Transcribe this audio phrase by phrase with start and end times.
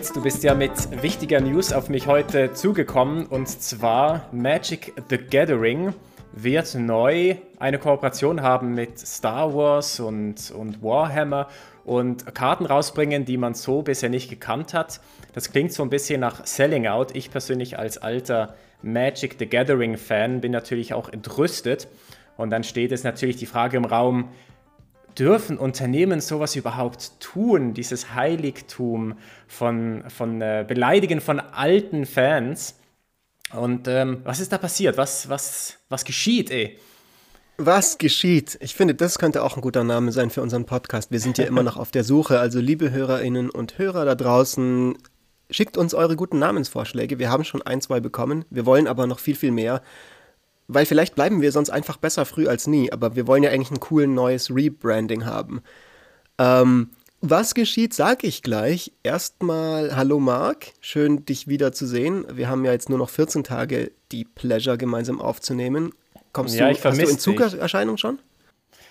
[0.00, 5.18] Fritz, du bist ja mit wichtiger News auf mich heute zugekommen und zwar Magic the
[5.18, 5.92] Gathering
[6.32, 11.48] wird neu eine Kooperation haben mit Star Wars und, und Warhammer
[11.84, 15.02] und Karten rausbringen, die man so bisher nicht gekannt hat.
[15.34, 17.14] Das klingt so ein bisschen nach Selling Out.
[17.14, 21.88] Ich persönlich als alter Magic the Gathering Fan bin natürlich auch entrüstet.
[22.38, 24.30] Und dann steht es natürlich die Frage im Raum,
[25.20, 32.74] dürfen Unternehmen sowas überhaupt tun, dieses Heiligtum von, von äh, Beleidigen von alten Fans?
[33.52, 34.96] Und ähm, was ist da passiert?
[34.96, 36.78] Was, was, was geschieht, ey?
[37.58, 38.56] Was geschieht?
[38.62, 41.10] Ich finde, das könnte auch ein guter Name sein für unseren Podcast.
[41.10, 42.40] Wir sind ja immer noch auf der Suche.
[42.40, 44.96] Also, liebe Hörerinnen und Hörer da draußen,
[45.50, 47.18] schickt uns eure guten Namensvorschläge.
[47.18, 48.46] Wir haben schon ein, zwei bekommen.
[48.48, 49.82] Wir wollen aber noch viel, viel mehr.
[50.72, 52.92] Weil vielleicht bleiben wir sonst einfach besser früh als nie.
[52.92, 55.62] Aber wir wollen ja eigentlich ein cooles neues Rebranding haben.
[56.38, 56.90] Ähm,
[57.20, 58.92] was geschieht, sag ich gleich.
[59.02, 62.24] Erstmal hallo Marc, schön dich wieder zu sehen.
[62.32, 65.92] Wir haben ja jetzt nur noch 14 Tage die Pleasure gemeinsam aufzunehmen.
[66.32, 68.20] Kommst ja, du, ich hast du in Zugerscheinung schon?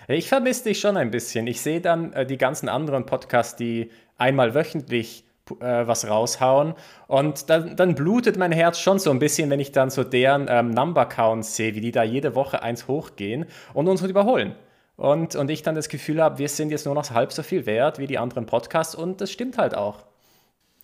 [0.10, 1.48] Ich vermisse dich schon ein bisschen.
[1.48, 5.24] Ich sehe dann äh, die ganzen anderen Podcasts, die einmal wöchentlich
[5.60, 6.76] äh, was raushauen.
[7.08, 10.48] Und dann, dann, blutet mein Herz schon so ein bisschen, wenn ich dann so deren
[10.50, 14.56] ähm, Number-Counts sehe, wie die da jede Woche eins hochgehen und uns überholen.
[14.98, 17.66] Und, und ich dann das Gefühl habe, wir sind jetzt nur noch halb so viel
[17.66, 20.04] wert wie die anderen Podcasts und das stimmt halt auch.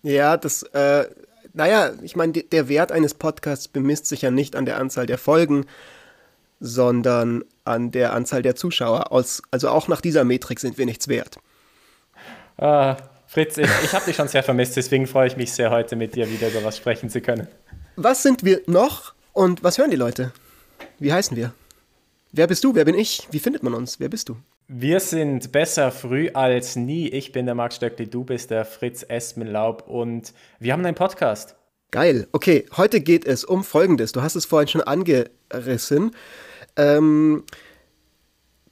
[0.02, 1.04] Ja, das, äh,
[1.52, 5.18] naja, ich meine, der Wert eines Podcasts bemisst sich ja nicht an der Anzahl der
[5.18, 5.66] Folgen,
[6.60, 9.12] sondern an der Anzahl der Zuschauer.
[9.12, 11.38] Also auch nach dieser Metrik sind wir nichts wert.
[12.58, 12.94] Uh,
[13.26, 16.14] Fritz, ich, ich habe dich schon sehr vermisst, deswegen freue ich mich sehr, heute mit
[16.14, 17.48] dir wieder über was sprechen zu können.
[17.96, 20.32] Was sind wir noch und was hören die Leute?
[20.98, 21.52] Wie heißen wir?
[22.32, 22.74] Wer bist du?
[22.74, 23.26] Wer bin ich?
[23.30, 23.98] Wie findet man uns?
[23.98, 24.36] Wer bist du?
[24.68, 27.08] Wir sind besser früh als nie.
[27.08, 31.56] Ich bin der Marc Stöckli, du bist der Fritz Esmenlaub und wir haben einen Podcast.
[31.90, 32.26] Geil.
[32.32, 34.12] Okay, heute geht es um Folgendes.
[34.12, 36.10] Du hast es vorhin schon angerissen.
[36.76, 37.44] Ähm,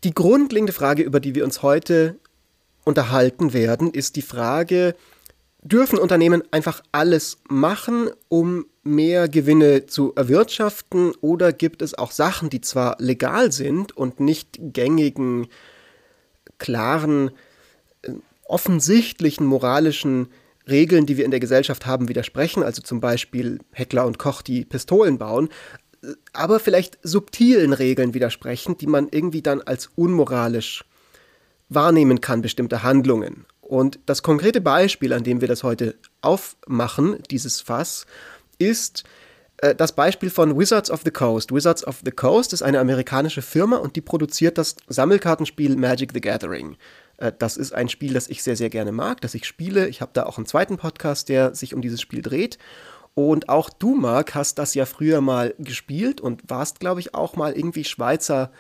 [0.03, 2.19] die grundlegende Frage, über die wir uns heute
[2.85, 4.95] unterhalten werden, ist die Frage,
[5.63, 12.51] dürfen Unternehmen einfach alles machen, um mehr Gewinne zu erwirtschaften, oder gibt es auch Sachen,
[12.51, 15.49] die zwar legal sind und nicht gängigen,
[16.59, 17.31] klaren,
[18.03, 18.13] äh,
[18.45, 20.29] offensichtlichen moralischen
[20.69, 24.65] Regeln, die wir in der Gesellschaft haben, widersprechen, also zum Beispiel Heckler und Koch, die
[24.65, 25.49] Pistolen bauen,
[26.33, 30.85] aber vielleicht subtilen Regeln widersprechen, die man irgendwie dann als unmoralisch
[31.69, 33.47] wahrnehmen kann, bestimmte Handlungen.
[33.61, 38.07] Und das konkrete Beispiel, an dem wir das heute aufmachen, dieses Fass,
[38.59, 39.05] ist
[39.59, 41.53] äh, das Beispiel von Wizards of the Coast.
[41.53, 46.21] Wizards of the Coast ist eine amerikanische Firma und die produziert das Sammelkartenspiel Magic the
[46.21, 46.77] Gathering.
[47.17, 49.89] Äh, das ist ein Spiel, das ich sehr, sehr gerne mag, das ich spiele.
[49.89, 52.59] Ich habe da auch einen zweiten Podcast, der sich um dieses Spiel dreht.
[53.15, 57.37] Und auch du, Marc, hast das ja früher mal gespielt und warst, glaube ich, auch
[57.37, 58.51] mal irgendwie Schweizer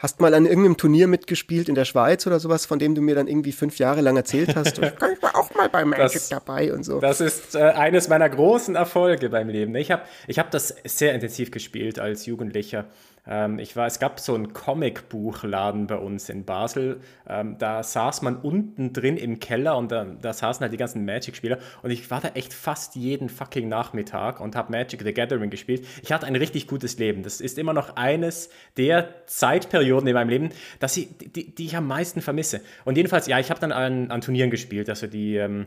[0.00, 3.14] hast mal an irgendeinem Turnier mitgespielt in der Schweiz oder sowas, von dem du mir
[3.14, 4.78] dann irgendwie fünf Jahre lang erzählt hast.
[4.78, 7.00] Und ich war auch mal bei Magic das, dabei und so.
[7.00, 9.74] Das ist äh, eines meiner großen Erfolge beim Leben.
[9.76, 12.86] Ich habe ich hab das sehr intensiv gespielt als Jugendlicher.
[13.26, 17.00] Ähm, ich war, es gab so einen Comicbuchladen bei uns in Basel.
[17.28, 21.04] Ähm, da saß man unten drin im Keller und da, da saßen halt die ganzen
[21.04, 21.58] Magic-Spieler.
[21.82, 25.86] Und ich war da echt fast jeden fucking Nachmittag und habe Magic the Gathering gespielt.
[26.02, 27.22] Ich hatte ein richtig gutes Leben.
[27.22, 31.76] Das ist immer noch eines der Zeitperioden in meinem Leben, dass ich, die, die ich
[31.76, 32.60] am meisten vermisse.
[32.84, 34.88] Und jedenfalls, ja, ich habe dann an, an Turnieren gespielt.
[34.88, 35.36] Also die.
[35.36, 35.66] Ähm,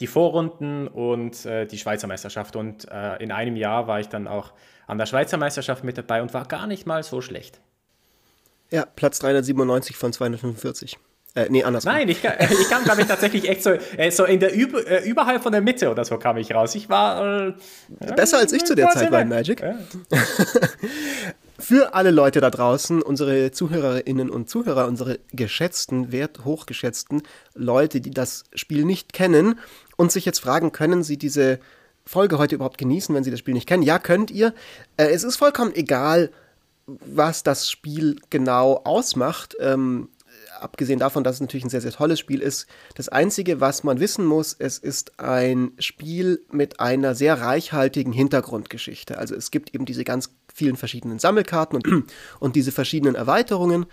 [0.00, 2.56] die Vorrunden und äh, die Schweizer Meisterschaft.
[2.56, 4.52] Und äh, in einem Jahr war ich dann auch
[4.86, 7.60] an der Schweizer Meisterschaft mit dabei und war gar nicht mal so schlecht.
[8.70, 10.98] Ja, Platz 397 von 245.
[11.34, 11.92] Äh, nee, andersrum.
[11.92, 15.08] Nein, ich, ich kam, glaube ich, tatsächlich echt so, äh, so in der Über, äh,
[15.08, 16.74] überhalb von der Mitte oder so kam ich raus.
[16.74, 17.48] Ich war.
[17.48, 17.54] Äh,
[18.16, 19.60] Besser als ich zu der Zeit bei Magic.
[19.60, 19.78] Ja.
[21.70, 27.22] Für alle Leute da draußen, unsere Zuhörerinnen und Zuhörer, unsere geschätzten, wert hochgeschätzten
[27.54, 29.56] Leute, die das Spiel nicht kennen
[29.96, 31.60] und sich jetzt fragen, können sie diese
[32.04, 33.84] Folge heute überhaupt genießen, wenn Sie das Spiel nicht kennen?
[33.84, 34.52] Ja, könnt ihr.
[34.96, 36.32] Äh, es ist vollkommen egal,
[36.86, 39.54] was das Spiel genau ausmacht.
[39.60, 40.08] Ähm,
[40.58, 42.66] abgesehen davon, dass es natürlich ein sehr, sehr tolles Spiel ist.
[42.94, 49.18] Das Einzige, was man wissen muss, es ist ein Spiel mit einer sehr reichhaltigen Hintergrundgeschichte.
[49.18, 53.86] Also es gibt eben diese ganz vielen verschiedenen Sammelkarten und, und diese verschiedenen Erweiterungen,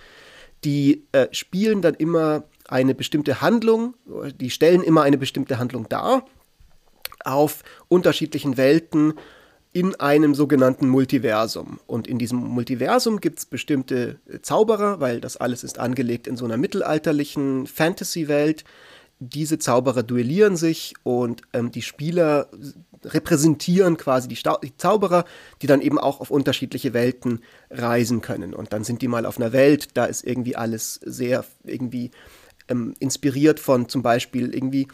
[0.65, 3.95] die äh, spielen dann immer eine bestimmte Handlung,
[4.41, 6.25] die stellen immer eine bestimmte Handlung dar
[7.23, 9.13] auf unterschiedlichen Welten
[9.71, 11.79] in einem sogenannten Multiversum.
[11.87, 16.45] Und in diesem Multiversum gibt es bestimmte Zauberer, weil das alles ist angelegt in so
[16.45, 18.65] einer mittelalterlichen Fantasy-Welt,
[19.19, 22.49] diese Zauberer duellieren sich und ähm, die Spieler
[23.03, 25.25] repräsentieren quasi die, die, Zauberer,
[25.61, 28.53] die dann eben auch auf unterschiedliche Welten reisen können.
[28.53, 32.11] Und dann sind die mal auf einer Welt, da ist irgendwie alles sehr irgendwie
[32.67, 34.87] ähm, inspiriert von zum Beispiel irgendwie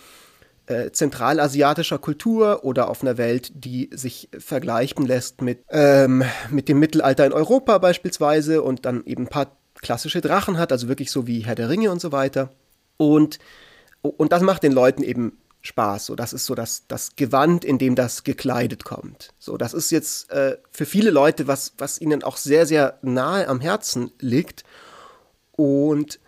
[0.66, 6.80] äh, zentralasiatischer Kultur oder auf einer Welt, die sich vergleichen lässt mit, ähm, mit dem
[6.80, 11.28] Mittelalter in Europa beispielsweise und dann eben ein paar klassische Drachen hat, also wirklich so
[11.28, 12.52] wie Herr der Ringe und so weiter.
[12.98, 13.40] Und,
[14.02, 16.08] und das macht den Leuten eben Spaß.
[16.08, 19.34] So, das ist so das, das Gewand, in dem das gekleidet kommt.
[19.40, 23.48] So, das ist jetzt äh, für viele Leute was, was ihnen auch sehr, sehr nahe
[23.48, 24.64] am Herzen liegt.
[25.54, 26.20] Und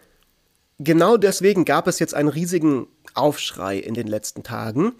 [0.80, 4.94] genau deswegen gab es jetzt einen riesigen Aufschrei in den letzten Tagen,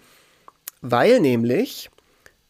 [0.82, 1.90] weil nämlich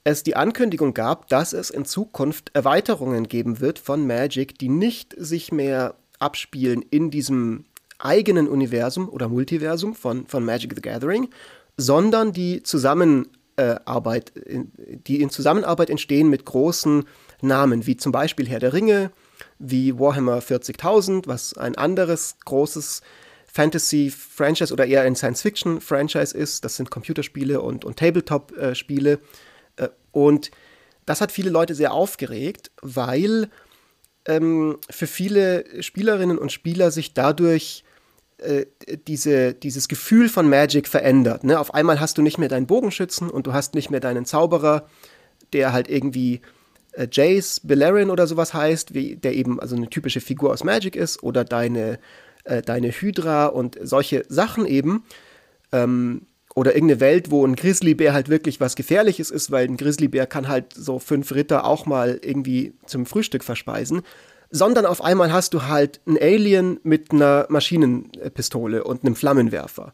[0.03, 5.15] es die Ankündigung gab, dass es in Zukunft Erweiterungen geben wird von Magic, die nicht
[5.17, 7.65] sich mehr abspielen in diesem
[7.99, 11.29] eigenen Universum oder Multiversum von, von Magic the Gathering,
[11.77, 17.05] sondern die Zusammenarbeit, die in Zusammenarbeit entstehen mit großen
[17.43, 19.11] Namen, wie zum Beispiel Herr der Ringe,
[19.59, 23.03] wie Warhammer 40.000, was ein anderes großes
[23.47, 26.65] Fantasy-Franchise oder eher ein Science-Fiction-Franchise ist.
[26.65, 29.19] Das sind Computerspiele und, und Tabletop-Spiele.
[29.77, 30.51] Äh, und
[31.07, 33.49] das hat viele Leute sehr aufgeregt, weil
[34.27, 37.85] ähm, für viele Spielerinnen und Spieler sich dadurch
[38.39, 38.67] äh,
[39.07, 41.45] diese, dieses Gefühl von Magic verändert.
[41.45, 41.59] Ne?
[41.59, 44.87] Auf einmal hast du nicht mehr deinen Bogenschützen und du hast nicht mehr deinen Zauberer,
[45.55, 46.43] der halt irgendwie
[46.93, 50.97] äh, Jace Belerion oder sowas heißt, wie, der eben also eine typische Figur aus Magic
[50.97, 51.99] ist, oder deine,
[52.45, 55.05] äh, deine Hydra und solche Sachen eben.
[55.73, 60.27] Ähm, oder irgendeine Welt, wo ein Grizzlybär halt wirklich was Gefährliches ist, weil ein Grizzlybär
[60.27, 64.03] kann halt so fünf Ritter auch mal irgendwie zum Frühstück verspeisen
[64.51, 69.93] sondern auf einmal hast du halt ein Alien mit einer Maschinenpistole und einem Flammenwerfer.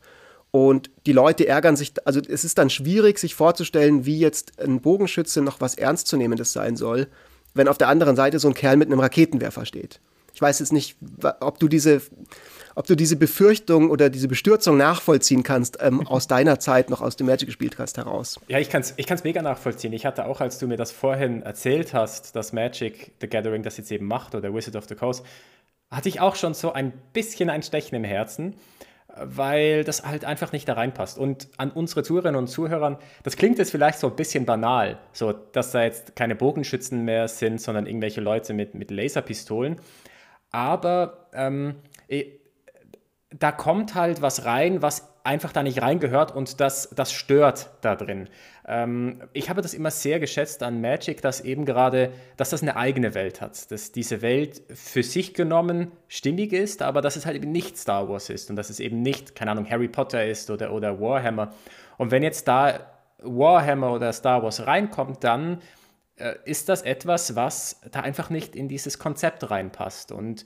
[0.50, 4.82] Und die Leute ärgern sich, also es ist dann schwierig, sich vorzustellen, wie jetzt ein
[4.82, 7.08] Bogenschütze noch was Ernstzunehmendes sein soll,
[7.54, 10.00] wenn auf der anderen Seite so ein Kerl mit einem Raketenwerfer steht.
[10.34, 10.96] Ich weiß jetzt nicht,
[11.40, 12.02] ob du diese
[12.74, 17.16] ob du diese Befürchtung oder diese Bestürzung nachvollziehen kannst ähm, aus deiner Zeit noch aus
[17.16, 18.40] dem Magic gespielt hast heraus.
[18.48, 19.92] Ja, ich kann es ich kann's mega nachvollziehen.
[19.92, 23.76] Ich hatte auch, als du mir das vorhin erzählt hast, dass Magic the Gathering das
[23.76, 25.24] jetzt eben macht oder Wizard of the Coast,
[25.90, 28.54] hatte ich auch schon so ein bisschen ein Stechen im Herzen
[29.16, 31.18] weil das halt einfach nicht da reinpasst.
[31.18, 35.32] Und an unsere Zuhörerinnen und Zuhörern, das klingt jetzt vielleicht so ein bisschen banal, so
[35.32, 39.76] dass da jetzt keine Bogenschützen mehr sind, sondern irgendwelche Leute mit, mit Laserpistolen.
[40.50, 41.76] Aber ähm,
[43.38, 47.94] da kommt halt was rein, was einfach da nicht reingehört und das, das stört da
[47.94, 48.28] drin.
[48.66, 52.76] Ähm, ich habe das immer sehr geschätzt an Magic, dass eben gerade, dass das eine
[52.76, 57.36] eigene Welt hat, dass diese Welt für sich genommen stimmig ist, aber dass es halt
[57.36, 60.50] eben nicht Star Wars ist und dass es eben nicht, keine Ahnung, Harry Potter ist
[60.50, 61.52] oder, oder Warhammer.
[61.98, 62.80] Und wenn jetzt da
[63.18, 65.60] Warhammer oder Star Wars reinkommt, dann
[66.16, 70.44] äh, ist das etwas, was da einfach nicht in dieses Konzept reinpasst und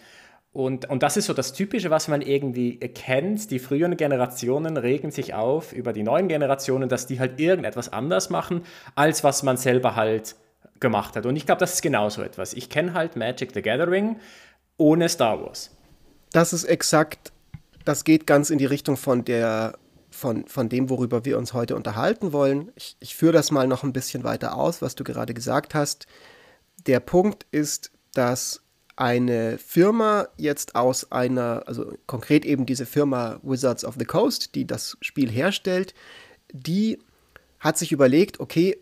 [0.56, 3.50] und, und das ist so das Typische, was man irgendwie kennt.
[3.50, 8.30] Die früheren Generationen regen sich auf über die neuen Generationen, dass die halt irgendetwas anders
[8.30, 8.62] machen,
[8.94, 10.34] als was man selber halt
[10.80, 11.26] gemacht hat.
[11.26, 12.54] Und ich glaube, das ist genauso etwas.
[12.54, 14.16] Ich kenne halt Magic the Gathering
[14.78, 15.76] ohne Star Wars.
[16.32, 17.34] Das ist exakt,
[17.84, 19.75] das geht ganz in die Richtung von der
[20.08, 22.72] von, von dem, worüber wir uns heute unterhalten wollen.
[22.76, 26.06] Ich, ich führe das mal noch ein bisschen weiter aus, was du gerade gesagt hast.
[26.86, 28.62] Der Punkt ist, dass
[28.96, 34.66] eine Firma jetzt aus einer, also konkret eben diese Firma Wizards of the Coast, die
[34.66, 35.94] das Spiel herstellt,
[36.52, 36.98] die
[37.60, 38.78] hat sich überlegt, okay,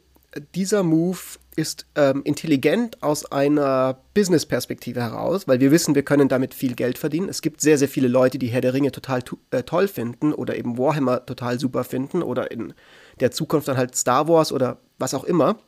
[0.54, 1.18] dieser Move
[1.56, 6.98] ist ähm, intelligent aus einer Business-Perspektive heraus, weil wir wissen, wir können damit viel Geld
[6.98, 7.28] verdienen.
[7.28, 10.56] Es gibt sehr, sehr viele Leute, die Herr der Ringe total äh, toll finden oder
[10.56, 12.74] eben Warhammer total super finden oder in
[13.20, 15.58] der Zukunft dann halt Star Wars oder was auch immer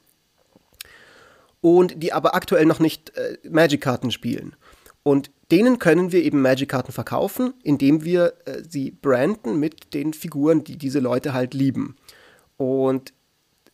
[1.60, 4.56] und die aber aktuell noch nicht äh, Magic-Karten spielen.
[5.02, 10.64] Und denen können wir eben Magic-Karten verkaufen, indem wir äh, sie branden mit den Figuren,
[10.64, 11.96] die diese Leute halt lieben.
[12.56, 13.12] Und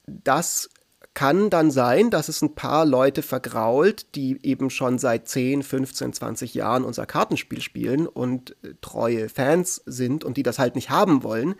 [0.06, 0.68] das
[1.14, 6.12] kann dann sein, dass es ein paar Leute vergrault, die eben schon seit 10, 15,
[6.14, 10.90] 20 Jahren unser Kartenspiel spielen und äh, treue Fans sind und die das halt nicht
[10.90, 11.54] haben wollen.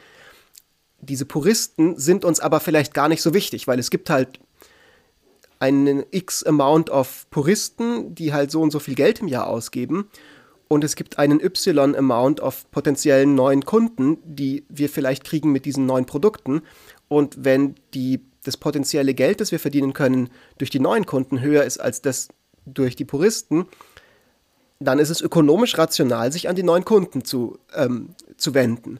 [1.00, 4.41] Diese Puristen sind uns aber vielleicht gar nicht so wichtig, weil es gibt halt
[5.62, 10.09] einen X Amount of Puristen, die halt so und so viel Geld im Jahr ausgeben.
[10.66, 15.64] Und es gibt einen Y Amount of potenziellen neuen Kunden, die wir vielleicht kriegen mit
[15.64, 16.62] diesen neuen Produkten.
[17.07, 21.62] Und wenn die, das potenzielle Geld, das wir verdienen können, durch die neuen Kunden höher
[21.62, 22.28] ist als das
[22.66, 23.66] durch die Puristen,
[24.81, 28.99] dann ist es ökonomisch rational, sich an die neuen Kunden zu, ähm, zu wenden.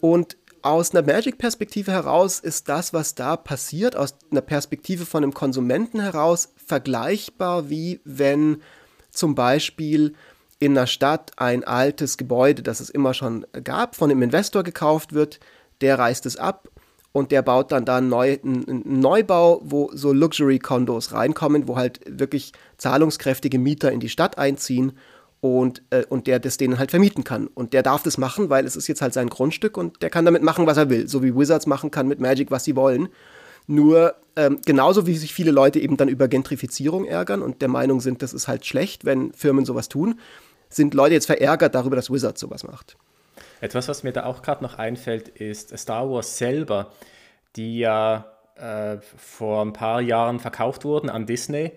[0.00, 5.34] Und aus einer Magic-Perspektive heraus ist das, was da passiert, aus einer Perspektive von einem
[5.34, 8.62] Konsumenten heraus, vergleichbar wie wenn
[9.10, 10.14] zum Beispiel
[10.58, 15.14] in einer Stadt ein altes Gebäude, das es immer schon gab, von einem Investor gekauft
[15.14, 15.40] wird,
[15.80, 16.68] der reißt es ab
[17.12, 22.00] und der baut dann da einen, Neu einen Neubau, wo so Luxury-Kondos reinkommen, wo halt
[22.06, 24.92] wirklich zahlungskräftige Mieter in die Stadt einziehen
[25.40, 27.46] und, äh, und der das denen halt vermieten kann.
[27.46, 30.24] Und der darf das machen, weil es ist jetzt halt sein Grundstück und der kann
[30.24, 31.08] damit machen, was er will.
[31.08, 33.08] So wie Wizards machen kann mit Magic, was sie wollen.
[33.66, 38.00] Nur ähm, genauso wie sich viele Leute eben dann über Gentrifizierung ärgern und der Meinung
[38.00, 40.18] sind, das ist halt schlecht, wenn Firmen sowas tun,
[40.68, 42.96] sind Leute jetzt verärgert darüber, dass Wizards sowas macht.
[43.60, 46.92] Etwas, was mir da auch gerade noch einfällt, ist Star Wars selber,
[47.56, 51.72] die ja äh, vor ein paar Jahren verkauft wurden an Disney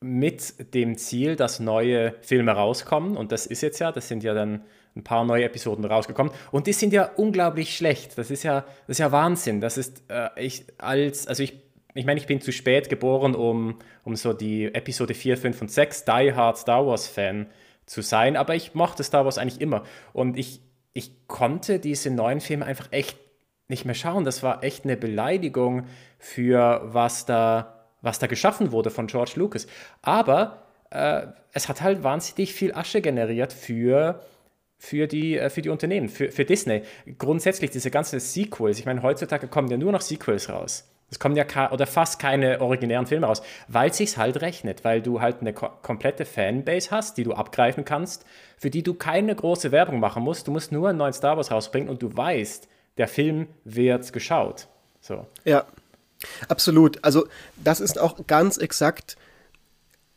[0.00, 3.16] mit dem Ziel, dass neue Filme rauskommen.
[3.16, 4.62] Und das ist jetzt ja, das sind ja dann
[4.94, 6.32] ein paar neue Episoden rausgekommen.
[6.50, 8.16] Und die sind ja unglaublich schlecht.
[8.16, 9.60] Das ist ja, das ist ja Wahnsinn.
[9.60, 11.60] Das ist, äh, ich als, also ich,
[11.94, 15.70] ich meine, ich bin zu spät geboren, um, um so die Episode 4, 5 und
[15.70, 17.46] 6 Die Hard Star Wars Fan
[17.86, 19.84] zu sein, aber ich mochte Star Wars eigentlich immer.
[20.12, 20.60] Und ich,
[20.92, 23.16] ich konnte diese neuen Filme einfach echt
[23.68, 24.24] nicht mehr schauen.
[24.24, 25.86] Das war echt eine Beleidigung
[26.18, 29.66] für was da was da geschaffen wurde von George Lucas.
[30.02, 34.20] Aber äh, es hat halt wahnsinnig viel Asche generiert für,
[34.78, 36.82] für, die, äh, für die Unternehmen, für, für Disney.
[37.18, 40.88] Grundsätzlich diese ganzen Sequels, ich meine, heutzutage kommen ja nur noch Sequels raus.
[41.08, 45.00] Es kommen ja oder fast keine originären Filme raus, weil es sich halt rechnet, weil
[45.00, 48.26] du halt eine ko komplette Fanbase hast, die du abgreifen kannst,
[48.58, 50.48] für die du keine große Werbung machen musst.
[50.48, 54.66] Du musst nur einen neuen Star Wars rausbringen und du weißt, der Film wird geschaut.
[55.00, 55.26] So.
[55.44, 55.64] Ja,
[56.48, 57.02] Absolut.
[57.04, 57.26] Also
[57.62, 59.16] das ist auch ganz exakt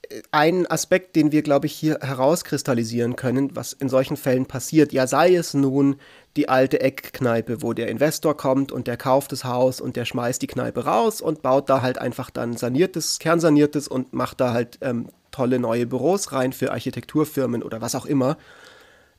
[0.10, 4.94] äh, ein Aspekt, den wir, glaube ich, hier herauskristallisieren können, was in solchen Fällen passiert.
[4.94, 5.98] Ja, sei es nun
[6.36, 10.42] die alte Eckkneipe, wo der Investor kommt und der kauft das Haus und der schmeißt
[10.42, 14.78] die Kneipe raus und baut da halt einfach dann saniertes, kernsaniertes und macht da halt
[14.82, 18.38] ähm, tolle neue Büros rein für Architekturfirmen oder was auch immer.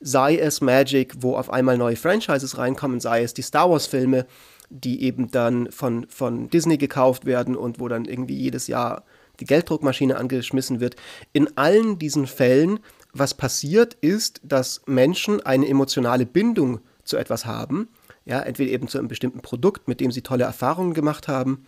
[0.01, 4.27] Sei es Magic, wo auf einmal neue Franchises reinkommen, sei es die Star Wars-Filme,
[4.71, 9.05] die eben dann von, von Disney gekauft werden und wo dann irgendwie jedes Jahr
[9.41, 10.97] die Gelddruckmaschine angeschmissen wird.
[11.33, 12.81] In allen diesen Fällen,
[13.13, 17.89] was passiert, ist, dass Menschen eine emotionale Bindung zu etwas haben,
[18.25, 21.67] ja, entweder eben zu einem bestimmten Produkt, mit dem sie tolle Erfahrungen gemacht haben,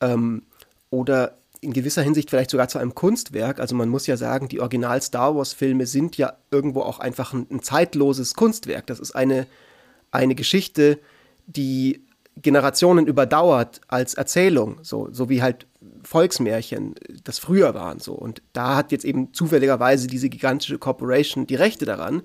[0.00, 0.42] ähm,
[0.90, 3.60] oder in gewisser Hinsicht vielleicht sogar zu einem Kunstwerk.
[3.60, 7.46] Also man muss ja sagen, die Original Star Wars-Filme sind ja irgendwo auch einfach ein,
[7.50, 8.86] ein, zeitloses Kunstwerk.
[8.88, 9.46] Das ist eine,
[10.10, 10.98] eine Geschichte,
[11.46, 12.04] die
[12.40, 15.66] Generationen überdauert als Erzählung, so, so wie halt
[16.02, 17.98] Volksmärchen das früher waren.
[17.98, 18.14] So.
[18.14, 22.22] Und da hat jetzt eben zufälligerweise diese gigantische Corporation die Rechte daran.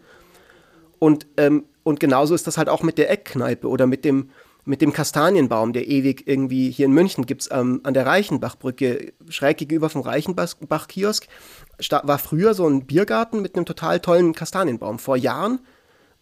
[1.00, 4.30] Und, ähm, und genauso ist das halt auch mit der Eckkneipe oder mit dem,
[4.66, 9.14] mit dem Kastanienbaum, der ewig irgendwie hier in München gibt es ähm, an der Reichenbachbrücke,
[9.30, 11.28] schräg gegenüber vom Reichenbach-Kiosk,
[12.04, 15.00] war früher so ein Biergarten mit einem total tollen Kastanienbaum.
[15.00, 15.60] Vor Jahren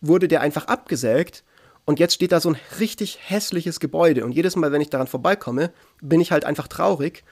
[0.01, 1.43] wurde der einfach abgesägt
[1.85, 4.25] und jetzt steht da so ein richtig hässliches Gebäude.
[4.25, 7.23] Und jedes Mal, wenn ich daran vorbeikomme, bin ich halt einfach traurig,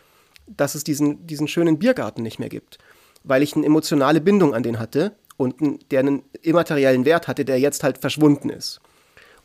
[0.48, 2.77] dass es diesen, diesen schönen Biergarten nicht mehr gibt.
[3.24, 7.60] Weil ich eine emotionale Bindung an den hatte und der einen immateriellen Wert hatte, der
[7.60, 8.79] jetzt halt verschwunden ist.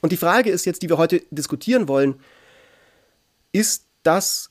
[0.00, 2.16] Und die Frage ist jetzt, die wir heute diskutieren wollen,
[3.52, 4.50] ist das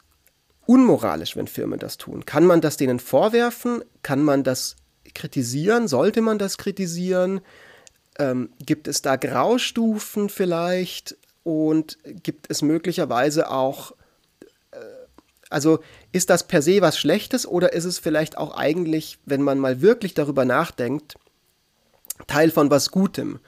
[0.65, 2.25] unmoralisch, wenn Firmen das tun?
[2.25, 3.83] Kann man das denen vorwerfen?
[4.01, 4.75] Kann man das
[5.13, 5.87] kritisieren?
[5.87, 7.41] Sollte man das kritisieren?
[8.19, 13.91] Ähm, gibt es da Graustufen vielleicht und gibt es möglicherweise auch,
[14.71, 14.77] äh,
[15.49, 15.79] also
[16.11, 19.81] ist das per se was Schlechtes oder ist es vielleicht auch eigentlich, wenn man mal
[19.81, 21.15] wirklich darüber nachdenkt,
[22.25, 23.39] Teil von was Gutem?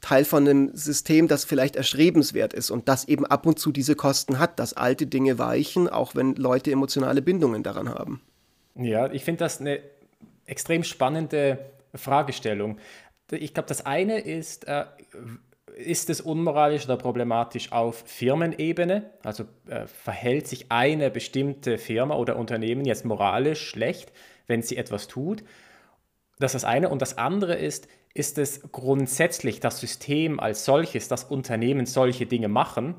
[0.00, 3.96] Teil von einem System, das vielleicht erstrebenswert ist und das eben ab und zu diese
[3.96, 8.20] Kosten hat, dass alte Dinge weichen, auch wenn Leute emotionale Bindungen daran haben.
[8.76, 9.80] Ja, ich finde das eine
[10.44, 11.58] extrem spannende
[11.94, 12.78] Fragestellung
[13.30, 14.84] ich glaube, das eine ist, äh,
[15.76, 19.10] ist es unmoralisch oder problematisch auf Firmenebene?
[19.22, 24.12] Also äh, verhält sich eine bestimmte Firma oder Unternehmen jetzt moralisch schlecht,
[24.46, 25.42] wenn sie etwas tut?
[26.38, 26.88] Das ist das eine.
[26.88, 32.48] Und das andere ist, ist es grundsätzlich das System als solches, das Unternehmen solche Dinge
[32.48, 32.94] machen,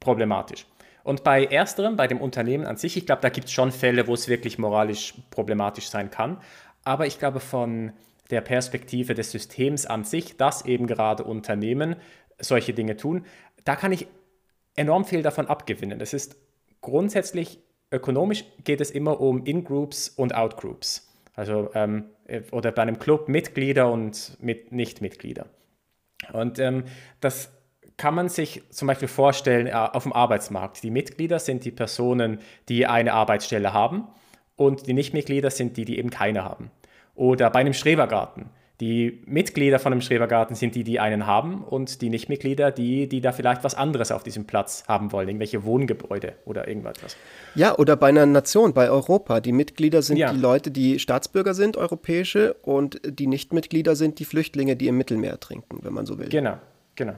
[0.00, 0.66] problematisch?
[1.04, 4.06] Und bei ersterem, bei dem Unternehmen an sich, ich glaube, da gibt es schon Fälle,
[4.06, 6.38] wo es wirklich moralisch problematisch sein kann.
[6.84, 7.92] Aber ich glaube, von
[8.30, 11.96] der Perspektive des Systems an sich, dass eben gerade Unternehmen
[12.38, 13.24] solche Dinge tun,
[13.64, 14.06] da kann ich
[14.76, 16.00] enorm viel davon abgewinnen.
[16.00, 16.36] Es ist
[16.80, 17.58] grundsätzlich
[17.90, 21.08] ökonomisch geht es immer um In-Groups und Out-Groups.
[21.34, 22.04] Also ähm,
[22.50, 25.46] oder bei einem Club Mitglieder und mit Nicht-Mitglieder.
[26.32, 26.84] Und ähm,
[27.20, 27.50] das
[27.96, 30.82] kann man sich zum Beispiel vorstellen, äh, auf dem Arbeitsmarkt.
[30.82, 34.08] Die Mitglieder sind die Personen, die eine Arbeitsstelle haben
[34.56, 36.70] und die Nichtmitglieder sind die, die eben keine haben.
[37.18, 38.50] Oder bei einem Schrebergarten.
[38.80, 43.20] Die Mitglieder von einem Schrebergarten sind die, die einen haben und die Nichtmitglieder, die, die
[43.20, 47.16] da vielleicht was anderes auf diesem Platz haben wollen, irgendwelche Wohngebäude oder irgendwas.
[47.56, 49.40] Ja, oder bei einer Nation, bei Europa.
[49.40, 50.32] Die Mitglieder sind ja.
[50.32, 55.40] die Leute, die Staatsbürger sind, europäische, und die Nichtmitglieder sind die Flüchtlinge, die im Mittelmeer
[55.40, 56.28] trinken, wenn man so will.
[56.28, 56.58] Genau,
[56.94, 57.14] genau.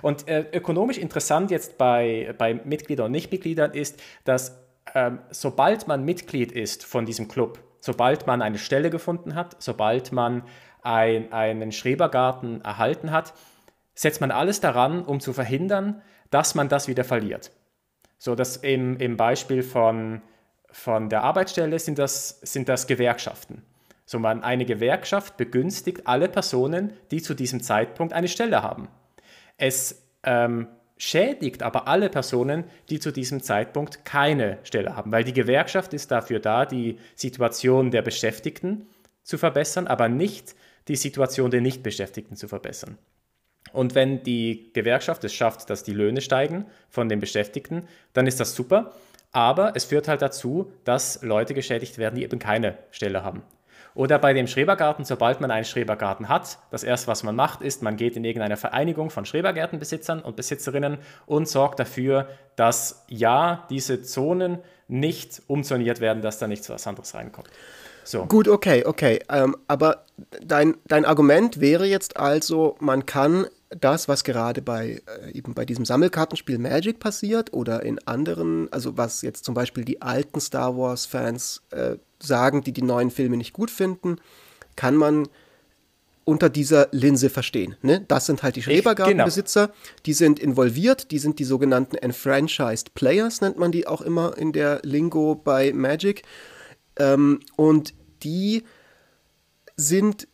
[0.00, 4.56] Und äh, ökonomisch interessant jetzt bei, bei Mitgliedern und Nichtmitgliedern ist, dass
[4.94, 10.10] ähm, sobald man Mitglied ist von diesem Club, sobald man eine Stelle gefunden hat, sobald
[10.10, 10.42] man
[10.80, 13.34] ein, einen Schrebergarten erhalten hat,
[13.94, 16.00] setzt man alles daran, um zu verhindern,
[16.30, 17.50] dass man das wieder verliert.
[18.16, 20.22] So, dass im, im Beispiel von,
[20.70, 23.62] von der Arbeitsstelle sind das, sind das Gewerkschaften.
[24.06, 28.88] So, man, eine Gewerkschaft begünstigt alle Personen, die zu diesem Zeitpunkt eine Stelle haben.
[29.58, 35.32] Es ähm, schädigt aber alle Personen, die zu diesem Zeitpunkt keine Stelle haben, weil die
[35.32, 38.86] Gewerkschaft ist dafür da, die Situation der Beschäftigten
[39.22, 40.54] zu verbessern, aber nicht
[40.88, 42.98] die Situation der Nichtbeschäftigten zu verbessern.
[43.72, 48.38] Und wenn die Gewerkschaft es schafft, dass die Löhne steigen von den Beschäftigten, dann ist
[48.38, 48.94] das super.
[49.32, 53.42] Aber es führt halt dazu, dass Leute geschädigt werden, die eben keine Stelle haben.
[53.94, 57.82] Oder bei dem Schrebergarten, sobald man einen Schrebergarten hat, das erste, was man macht, ist,
[57.82, 64.02] man geht in irgendeine Vereinigung von Schrebergärtenbesitzern und Besitzerinnen und sorgt dafür, dass ja, diese
[64.02, 64.58] Zonen
[64.88, 67.48] nicht umzoniert werden, dass da nichts was anderes reinkommt.
[68.02, 68.26] So.
[68.26, 69.20] Gut, okay, okay.
[69.30, 70.04] Ähm, aber
[70.42, 75.64] dein, dein Argument wäre jetzt also, man kann das, was gerade bei äh, eben bei
[75.64, 80.76] diesem Sammelkartenspiel Magic passiert oder in anderen, also was jetzt zum Beispiel die alten Star
[80.76, 84.16] Wars-Fans äh, sagen, die die neuen Filme nicht gut finden,
[84.76, 85.28] kann man
[86.24, 87.76] unter dieser Linse verstehen.
[87.82, 88.04] Ne?
[88.08, 89.78] Das sind halt die Schrebergartenbesitzer, genau.
[90.06, 94.52] die sind involviert, die sind die sogenannten Enfranchised Players, nennt man die auch immer in
[94.52, 96.22] der Lingo bei Magic.
[96.96, 98.64] Ähm, und die
[99.76, 100.28] sind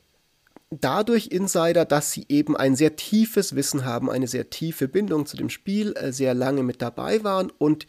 [0.71, 5.37] dadurch Insider, dass sie eben ein sehr tiefes Wissen haben, eine sehr tiefe Bindung zu
[5.37, 7.89] dem Spiel, äh, sehr lange mit dabei waren und,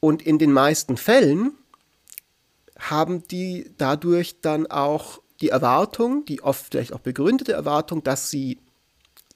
[0.00, 1.52] und in den meisten Fällen
[2.80, 8.58] haben die dadurch dann auch die Erwartung, die oft vielleicht auch begründete Erwartung, dass sie,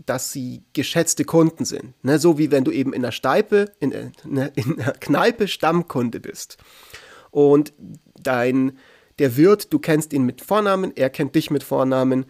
[0.05, 1.95] dass sie geschätzte Kunden sind.
[2.05, 2.19] Ne?
[2.19, 4.13] So wie wenn du eben in der Steipe, in, in,
[4.55, 6.59] in der Kneipe Stammkunde bist.
[7.31, 7.73] Und
[8.23, 8.79] dein,
[9.19, 12.27] der Wirt, du kennst ihn mit Vornamen, er kennt dich mit Vornamen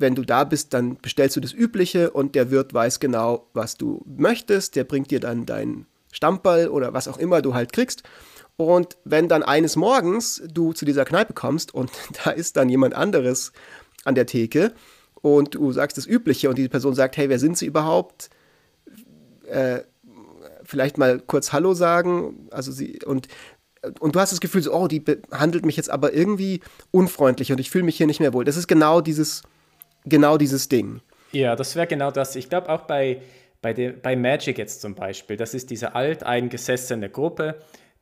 [0.00, 3.76] wenn du da bist, dann bestellst du das Übliche und der Wirt weiß genau, was
[3.76, 4.76] du möchtest.
[4.76, 8.02] Der bringt dir dann deinen Stammball oder was auch immer du halt kriegst.
[8.60, 11.90] Und wenn dann eines Morgens du zu dieser Kneipe kommst und
[12.24, 13.52] da ist dann jemand anderes
[14.04, 14.74] an der Theke
[15.22, 18.28] und du sagst das Übliche und diese Person sagt, hey, wer sind Sie überhaupt?
[19.46, 19.80] Äh,
[20.62, 22.48] vielleicht mal kurz Hallo sagen.
[22.50, 23.28] Also sie und
[23.98, 27.60] und du hast das Gefühl, so, oh, die behandelt mich jetzt aber irgendwie unfreundlich und
[27.60, 28.44] ich fühle mich hier nicht mehr wohl.
[28.44, 29.40] Das ist genau dieses
[30.04, 31.00] genau dieses Ding.
[31.32, 32.36] Ja, das wäre genau das.
[32.36, 33.22] Ich glaube auch bei,
[33.62, 37.58] bei, der, bei Magic jetzt zum Beispiel, das ist diese alteingesessene Gruppe,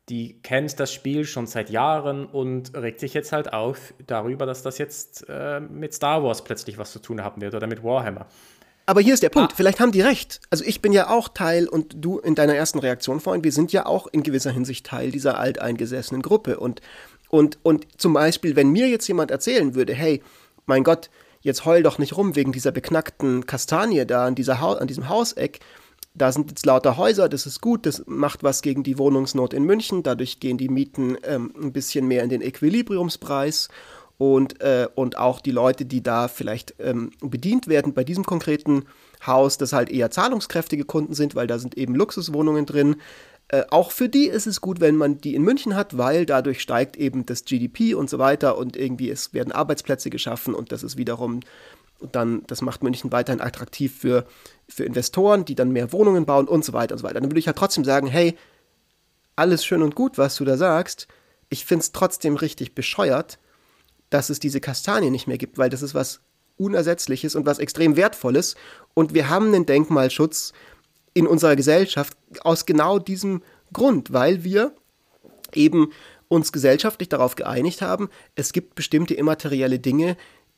[0.09, 4.63] die kennt das Spiel schon seit Jahren und regt sich jetzt halt auf darüber, dass
[4.63, 8.25] das jetzt äh, mit Star Wars plötzlich was zu tun haben wird oder mit Warhammer.
[8.89, 9.55] Aber hier ist der Punkt, ah.
[9.55, 10.41] vielleicht haben die recht.
[10.49, 13.71] Also ich bin ja auch Teil und du in deiner ersten Reaktion vorhin, wir sind
[13.71, 16.59] ja auch in gewisser Hinsicht Teil dieser alteingesessenen Gruppe.
[16.59, 16.81] Und,
[17.29, 20.23] und, und zum Beispiel, wenn mir jetzt jemand erzählen würde, hey,
[20.65, 24.73] mein Gott, jetzt heul doch nicht rum wegen dieser beknackten Kastanie da an, dieser ha
[24.73, 25.59] an diesem Hauseck.
[26.19, 29.63] Da sind jetzt lauter Häuser, das ist gut, das macht was gegen die Wohnungsnot in
[29.63, 30.03] München.
[30.03, 33.69] Dadurch gehen die Mieten ähm, ein bisschen mehr in den Equilibriumspreis.
[34.17, 38.83] Und, äh, und auch die Leute, die da vielleicht ähm, bedient werden bei diesem konkreten
[39.25, 42.97] Haus, das halt eher zahlungskräftige Kunden sind, weil da sind eben Luxuswohnungen drin,
[43.51, 46.61] äh, auch für die ist es gut, wenn man die in München hat, weil dadurch
[46.61, 50.83] steigt eben das GDP und so weiter und irgendwie es werden Arbeitsplätze geschaffen und das
[50.83, 51.39] ist wiederum
[52.11, 54.25] dann, das macht München weiterhin attraktiv für,
[54.67, 57.19] für Investoren, die dann mehr Wohnungen bauen und so weiter und so weiter.
[57.19, 58.37] Dann würde ich ja trotzdem sagen, hey,
[59.35, 61.07] alles schön und gut, was du da sagst.
[61.49, 63.39] Ich finde es trotzdem richtig bescheuert,
[64.09, 66.21] dass es diese Kastanie nicht mehr gibt, weil das ist was
[66.57, 68.55] Unersetzliches und was extrem Wertvolles.
[68.93, 70.53] Und wir haben einen Denkmalschutz,
[71.13, 73.41] in unserer Gesellschaft aus genau diesem
[73.73, 74.73] Grund, weil wir
[75.53, 75.91] eben
[76.27, 80.15] uns gesellschaftlich darauf geeinigt haben, es gibt bestimmte immaterielle Dinge,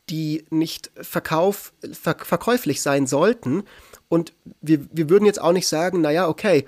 [0.09, 3.63] die nicht verkauf, ver, verkäuflich sein sollten.
[4.09, 6.65] Und wir, wir würden jetzt auch nicht sagen, naja, okay,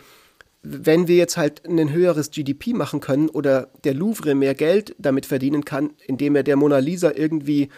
[0.63, 5.25] wenn wir jetzt halt ein höheres GDP machen können oder der Louvre mehr Geld damit
[5.25, 7.69] verdienen kann, indem er der Mona Lisa irgendwie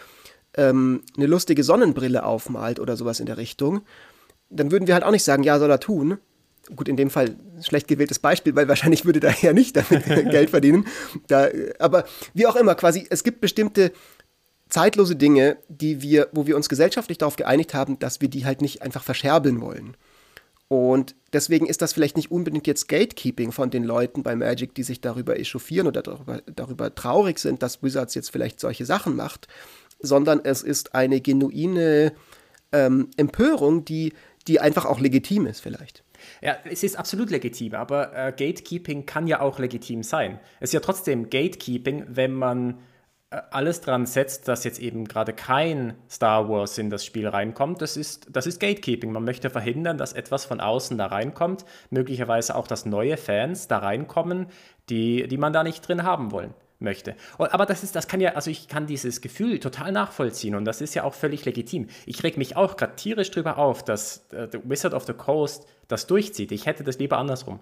[0.56, 3.82] ähm, eine lustige Sonnenbrille aufmalt oder sowas in der Richtung,
[4.50, 6.18] dann würden wir halt auch nicht sagen, ja, soll er tun.
[6.74, 10.50] Gut, in dem Fall schlecht gewähltes Beispiel, weil wahrscheinlich würde er ja nicht damit Geld
[10.50, 10.86] verdienen.
[11.26, 11.48] Da,
[11.80, 13.92] aber wie auch immer, quasi, es gibt bestimmte
[14.68, 18.60] zeitlose Dinge, die wir, wo wir uns gesellschaftlich darauf geeinigt haben, dass wir die halt
[18.60, 19.96] nicht einfach verscherbeln wollen.
[20.68, 24.82] Und deswegen ist das vielleicht nicht unbedingt jetzt Gatekeeping von den Leuten bei Magic, die
[24.82, 29.46] sich darüber echauffieren oder darüber, darüber traurig sind, dass Wizards jetzt vielleicht solche Sachen macht,
[30.00, 32.12] sondern es ist eine genuine
[32.72, 34.12] ähm, Empörung, die,
[34.48, 36.02] die einfach auch legitim ist vielleicht.
[36.42, 40.40] Ja, es ist absolut legitim, aber äh, Gatekeeping kann ja auch legitim sein.
[40.58, 42.80] Es ist ja trotzdem Gatekeeping, wenn man
[43.30, 47.96] alles dran setzt, dass jetzt eben gerade kein Star Wars in das Spiel reinkommt, das
[47.96, 49.10] ist, das ist Gatekeeping.
[49.10, 53.78] Man möchte verhindern, dass etwas von außen da reinkommt, möglicherweise auch, dass neue Fans da
[53.78, 54.46] reinkommen,
[54.88, 57.16] die, die man da nicht drin haben wollen möchte.
[57.38, 60.80] Aber das ist, das kann ja, also ich kann dieses Gefühl total nachvollziehen und das
[60.80, 61.88] ist ja auch völlig legitim.
[62.04, 65.66] Ich reg mich auch gerade tierisch drüber auf, dass äh, The Wizard of the Coast
[65.88, 66.52] das durchzieht.
[66.52, 67.60] Ich hätte das lieber andersrum.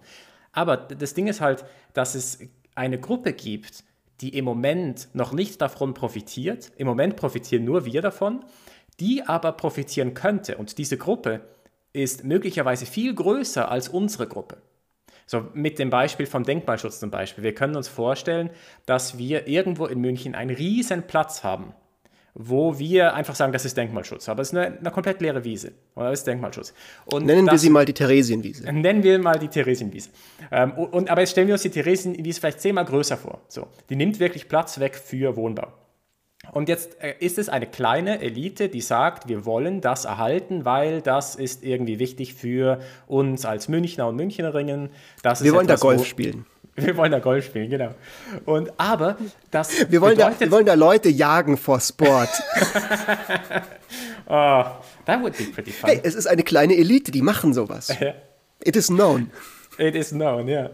[0.53, 2.40] Aber das Ding ist halt, dass es
[2.74, 3.85] eine Gruppe gibt,
[4.20, 6.72] die im Moment noch nicht davon profitiert.
[6.77, 8.44] Im Moment profitieren nur wir davon,
[9.00, 10.57] die aber profitieren könnte.
[10.57, 11.40] Und diese Gruppe
[11.92, 14.59] ist möglicherweise viel größer als unsere Gruppe.
[15.27, 17.44] So mit dem Beispiel vom Denkmalschutz zum Beispiel.
[17.44, 18.50] Wir können uns vorstellen,
[18.87, 21.74] dass wir irgendwo in München einen riesen Platz haben
[22.35, 24.29] wo wir einfach sagen, das ist Denkmalschutz.
[24.29, 25.73] Aber es ist eine, eine komplett leere Wiese.
[25.94, 26.75] Oder das ist Denkmalschutz.
[27.07, 28.64] Und nennen das, wir sie mal die Theresienwiese.
[28.73, 30.11] Nennen wir mal die Theresienwiese.
[30.51, 33.40] Ähm, und, aber jetzt stellen wir uns die Theresienwiese vielleicht zehnmal größer vor.
[33.49, 35.73] So, die nimmt wirklich Platz weg für Wohnbau.
[36.53, 41.03] Und jetzt äh, ist es eine kleine Elite, die sagt, wir wollen das erhalten, weil
[41.03, 44.90] das ist irgendwie wichtig für uns als Münchner und Münchnerinnen.
[45.23, 46.47] wir wollen da Golf spielen.
[46.76, 47.94] Wir wollen da Golf spielen, genau.
[48.46, 49.16] Und aber
[49.50, 52.28] das wir wollen, da, wir wollen da Leute jagen vor Sport.
[54.26, 54.64] oh,
[55.04, 55.90] that would be pretty fun.
[55.90, 57.96] Hey, es ist eine kleine Elite, die machen sowas.
[58.64, 59.30] It is known.
[59.78, 60.70] It is known, ja.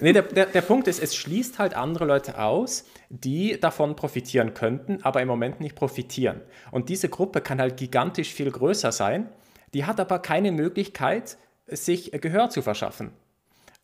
[0.00, 4.54] Nee, der, der, der Punkt ist, es schließt halt andere Leute aus, die davon profitieren
[4.54, 6.40] könnten, aber im Moment nicht profitieren.
[6.70, 9.28] Und diese Gruppe kann halt gigantisch viel größer sein,
[9.74, 11.36] die hat aber keine Möglichkeit,
[11.66, 13.12] sich Gehör zu verschaffen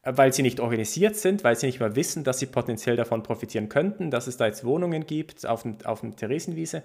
[0.05, 3.69] weil sie nicht organisiert sind, weil sie nicht mal wissen, dass sie potenziell davon profitieren
[3.69, 6.83] könnten, dass es da jetzt Wohnungen gibt auf dem, auf dem Theresienwiese.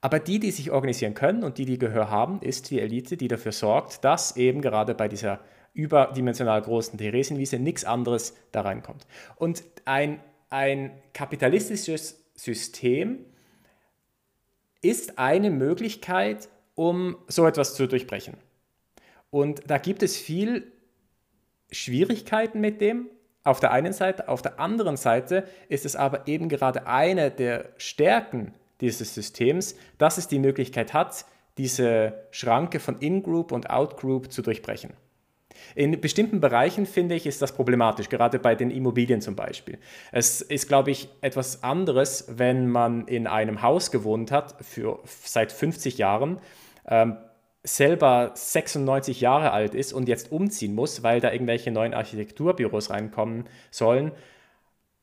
[0.00, 3.28] Aber die, die sich organisieren können und die, die Gehör haben, ist die Elite, die
[3.28, 5.40] dafür sorgt, dass eben gerade bei dieser
[5.72, 9.06] überdimensional großen Theresienwiese nichts anderes da reinkommt.
[9.36, 10.20] Und ein,
[10.50, 13.24] ein kapitalistisches System
[14.82, 18.36] ist eine Möglichkeit, um so etwas zu durchbrechen.
[19.30, 20.73] Und da gibt es viel
[21.74, 23.08] Schwierigkeiten mit dem.
[23.42, 27.70] Auf der einen Seite, auf der anderen Seite ist es aber eben gerade eine der
[27.76, 31.26] Stärken dieses Systems, dass es die Möglichkeit hat,
[31.58, 34.94] diese Schranke von In-Group und Out-Group zu durchbrechen.
[35.74, 39.78] In bestimmten Bereichen finde ich, ist das problematisch, gerade bei den Immobilien zum Beispiel.
[40.12, 45.52] Es ist, glaube ich, etwas anderes, wenn man in einem Haus gewohnt hat für seit
[45.52, 46.38] 50 Jahren.
[46.88, 47.16] Ähm,
[47.64, 53.44] selber 96 Jahre alt ist und jetzt umziehen muss, weil da irgendwelche neuen Architekturbüros reinkommen
[53.70, 54.12] sollen,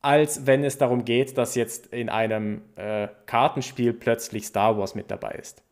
[0.01, 5.09] als wenn es darum geht, dass jetzt in einem äh, Kartenspiel plötzlich Star Wars mit
[5.09, 5.63] dabei ist.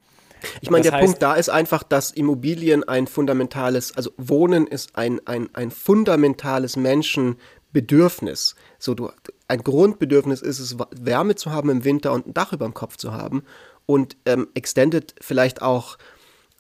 [0.62, 4.96] Ich meine, der heißt, Punkt da ist einfach, dass Immobilien ein fundamentales, also Wohnen ist
[4.96, 8.56] ein, ein, ein fundamentales Menschenbedürfnis.
[8.78, 9.12] So, du,
[9.48, 12.98] ein Grundbedürfnis ist es, Wärme zu haben im Winter und ein Dach über dem Kopf
[12.98, 13.44] zu haben.
[13.86, 15.98] Und ähm, Extended vielleicht auch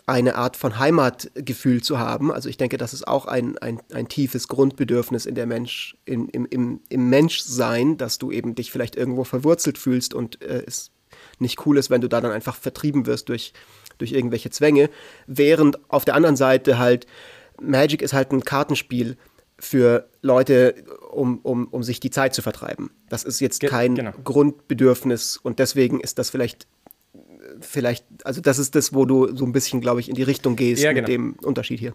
[0.09, 2.31] eine Art von Heimatgefühl zu haben.
[2.31, 6.27] Also ich denke, das ist auch ein, ein, ein tiefes Grundbedürfnis in der Mensch, in,
[6.29, 10.91] im, im, im Menschsein, dass du eben dich vielleicht irgendwo verwurzelt fühlst und äh, es
[11.37, 13.53] nicht cool ist, wenn du da dann einfach vertrieben wirst durch,
[13.99, 14.89] durch irgendwelche Zwänge.
[15.27, 17.05] Während auf der anderen Seite halt
[17.61, 19.17] Magic ist halt ein Kartenspiel
[19.59, 20.75] für Leute,
[21.11, 22.91] um, um, um sich die Zeit zu vertreiben.
[23.09, 24.11] Das ist jetzt kein genau.
[24.23, 26.67] Grundbedürfnis und deswegen ist das vielleicht
[27.61, 30.55] vielleicht, also das ist das, wo du so ein bisschen, glaube ich, in die Richtung
[30.55, 31.01] gehst ja, genau.
[31.01, 31.93] mit dem Unterschied hier.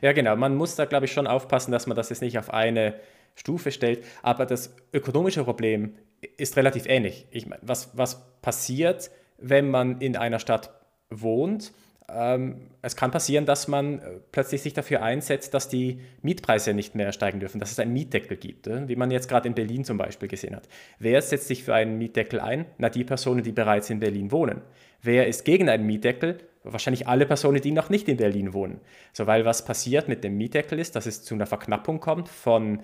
[0.00, 0.36] Ja, genau.
[0.36, 2.94] Man muss da, glaube ich, schon aufpassen, dass man das jetzt nicht auf eine
[3.34, 4.04] Stufe stellt.
[4.22, 5.94] Aber das ökonomische Problem
[6.36, 7.26] ist relativ ähnlich.
[7.30, 10.70] Ich meine, was, was passiert, wenn man in einer Stadt
[11.10, 11.72] wohnt
[12.14, 16.94] ähm, es kann passieren, dass man äh, plötzlich sich dafür einsetzt, dass die Mietpreise nicht
[16.94, 19.84] mehr steigen dürfen, dass es einen Mietdeckel gibt, äh, wie man jetzt gerade in Berlin
[19.84, 20.68] zum Beispiel gesehen hat.
[20.98, 22.66] Wer setzt sich für einen Mietdeckel ein?
[22.78, 24.62] Na, die Personen, die bereits in Berlin wohnen.
[25.00, 26.38] Wer ist gegen einen Mietdeckel?
[26.64, 28.80] Wahrscheinlich alle Personen, die noch nicht in Berlin wohnen.
[29.12, 32.80] So, weil was passiert mit dem Mietdeckel ist, dass es zu einer Verknappung kommt von,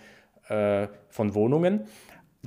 [0.49, 1.87] äh, von Wohnungen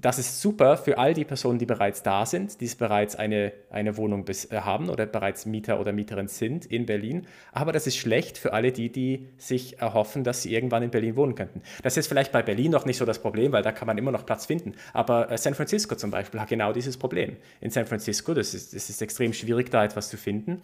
[0.02, 3.98] das ist super für all die Personen, die bereits da sind, die bereits eine, eine
[3.98, 7.28] Wohnung bis, äh, haben oder bereits Mieter oder Mieterin sind in Berlin.
[7.52, 11.16] Aber das ist schlecht für alle die, die sich erhoffen, dass sie irgendwann in Berlin
[11.16, 11.62] wohnen könnten.
[11.84, 14.12] Das ist vielleicht bei Berlin noch nicht so das Problem, weil da kann man immer
[14.12, 14.74] noch Platz finden.
[14.94, 17.38] Aber äh, San Francisco zum Beispiel hat genau dieses Problem.
[17.60, 20.62] In San Francisco, das ist, das ist extrem schwierig, da etwas zu finden.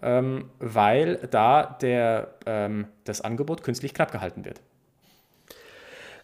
[0.00, 4.60] Ähm, weil da der, ähm, das Angebot künstlich knapp gehalten wird.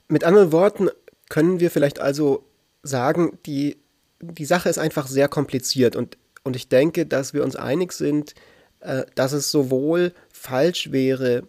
[0.06, 0.90] Mit anderen Worten,
[1.34, 2.44] können wir vielleicht also
[2.84, 3.76] sagen, die,
[4.20, 8.36] die Sache ist einfach sehr kompliziert und, und ich denke, dass wir uns einig sind,
[8.78, 11.42] äh, dass es sowohl falsch wäre,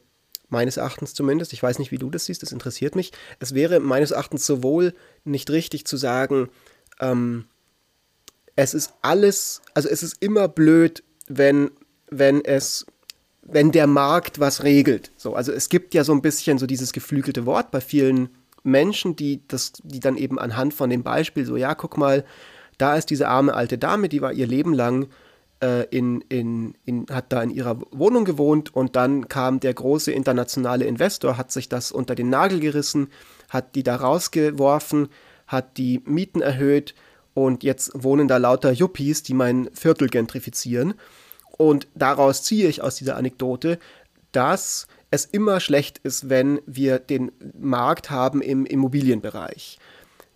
[0.49, 3.79] meines Erachtens zumindest, ich weiß nicht, wie du das siehst, das interessiert mich, es wäre
[3.79, 6.49] meines Erachtens sowohl nicht richtig zu sagen,
[6.99, 7.45] ähm,
[8.55, 11.69] es ist alles, also es ist immer blöd, wenn,
[12.09, 12.87] wenn es,
[13.43, 15.11] wenn der Markt was regelt.
[15.15, 18.29] So, also es gibt ja so ein bisschen so dieses geflügelte Wort bei vielen
[18.65, 22.25] Menschen, die das, die dann eben anhand von dem Beispiel so, ja, guck mal,
[22.77, 25.07] da ist diese arme alte Dame, die war ihr Leben lang
[25.61, 30.11] äh, in, in, in, hat da in ihrer Wohnung gewohnt und dann kam der große
[30.11, 33.07] internationale Investor, hat sich das unter den Nagel gerissen,
[33.49, 35.09] hat die da rausgeworfen,
[35.47, 36.95] hat die Mieten erhöht
[37.33, 40.95] und jetzt wohnen da lauter Yuppies, die mein Viertel gentrifizieren.
[41.57, 43.79] Und daraus ziehe ich aus dieser Anekdote,
[44.31, 49.79] dass es immer schlecht ist, wenn wir den Markt haben im Immobilienbereich.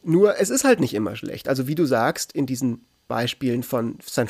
[0.03, 1.47] Nur es ist halt nicht immer schlecht.
[1.47, 4.27] Also wie du sagst, in diesen Beispielen von San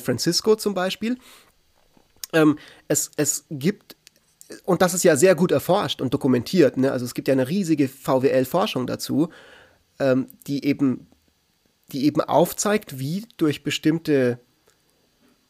[0.00, 1.18] Francisco zum Beispiel,
[2.32, 3.96] ähm, es, es gibt,
[4.64, 6.92] und das ist ja sehr gut erforscht und dokumentiert, ne?
[6.92, 9.30] also es gibt ja eine riesige VWL-Forschung dazu,
[9.98, 11.06] ähm, die, eben,
[11.92, 14.38] die eben aufzeigt, wie durch bestimmte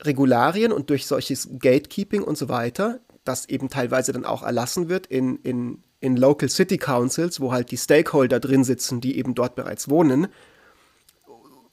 [0.01, 5.07] Regularien und durch solches Gatekeeping und so weiter das eben teilweise dann auch erlassen wird
[5.07, 9.55] in, in, in Local City Councils, wo halt die Stakeholder drin sitzen, die eben dort
[9.55, 10.29] bereits wohnen.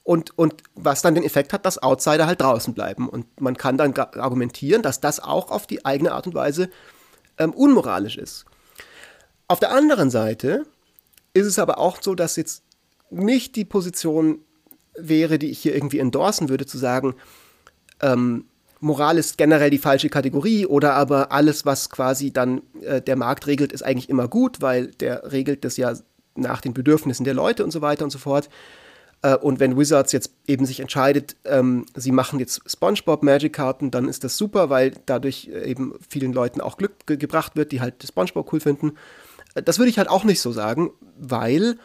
[0.02, 3.08] Und, und was dann den Effekt hat, dass Outsider halt draußen bleiben.
[3.08, 6.70] Und man kann dann argumentieren, dass das auch auf die eigene Art und Weise
[7.38, 8.44] ähm, unmoralisch ist.
[9.46, 10.64] Auf der anderen Seite
[11.34, 12.64] ist es aber auch so, dass jetzt
[13.10, 14.40] nicht die Position
[14.94, 17.14] wäre, die ich hier irgendwie endorsen würde, zu sagen,
[18.00, 18.46] ähm,
[18.82, 23.46] Moral ist generell die falsche Kategorie oder aber alles, was quasi dann äh, der Markt
[23.46, 25.94] regelt, ist eigentlich immer gut, weil der regelt das ja
[26.34, 28.48] nach den Bedürfnissen der Leute und so weiter und so fort.
[29.22, 33.92] Äh, und wenn Wizards jetzt eben sich entscheidet, ähm, sie machen jetzt SpongeBob Magic Karten,
[33.92, 37.70] dann ist das super, weil dadurch äh, eben vielen Leuten auch Glück ge gebracht wird,
[37.70, 38.94] die halt SpongeBob cool finden.
[39.54, 41.78] Äh, das würde ich halt auch nicht so sagen, weil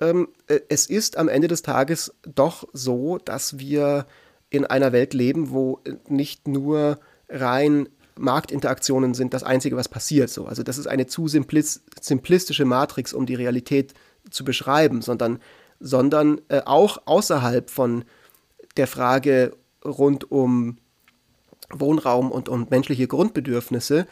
[0.00, 4.06] ähm, äh, es ist am Ende des Tages doch so, dass wir
[4.50, 10.30] in einer Welt leben, wo nicht nur rein Marktinteraktionen sind das Einzige, was passiert.
[10.30, 10.46] So.
[10.46, 13.94] Also das ist eine zu simplistische Matrix, um die Realität
[14.30, 15.40] zu beschreiben, sondern,
[15.80, 18.04] sondern äh, auch außerhalb von
[18.76, 20.78] der Frage rund um
[21.70, 24.06] Wohnraum und um menschliche Grundbedürfnisse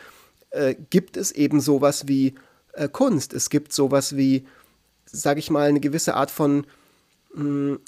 [0.50, 2.34] äh, gibt es eben sowas wie
[2.72, 3.32] äh, Kunst.
[3.32, 4.46] Es gibt sowas wie,
[5.06, 6.66] sage ich mal, eine gewisse Art von
[7.34, 7.78] mh, hm,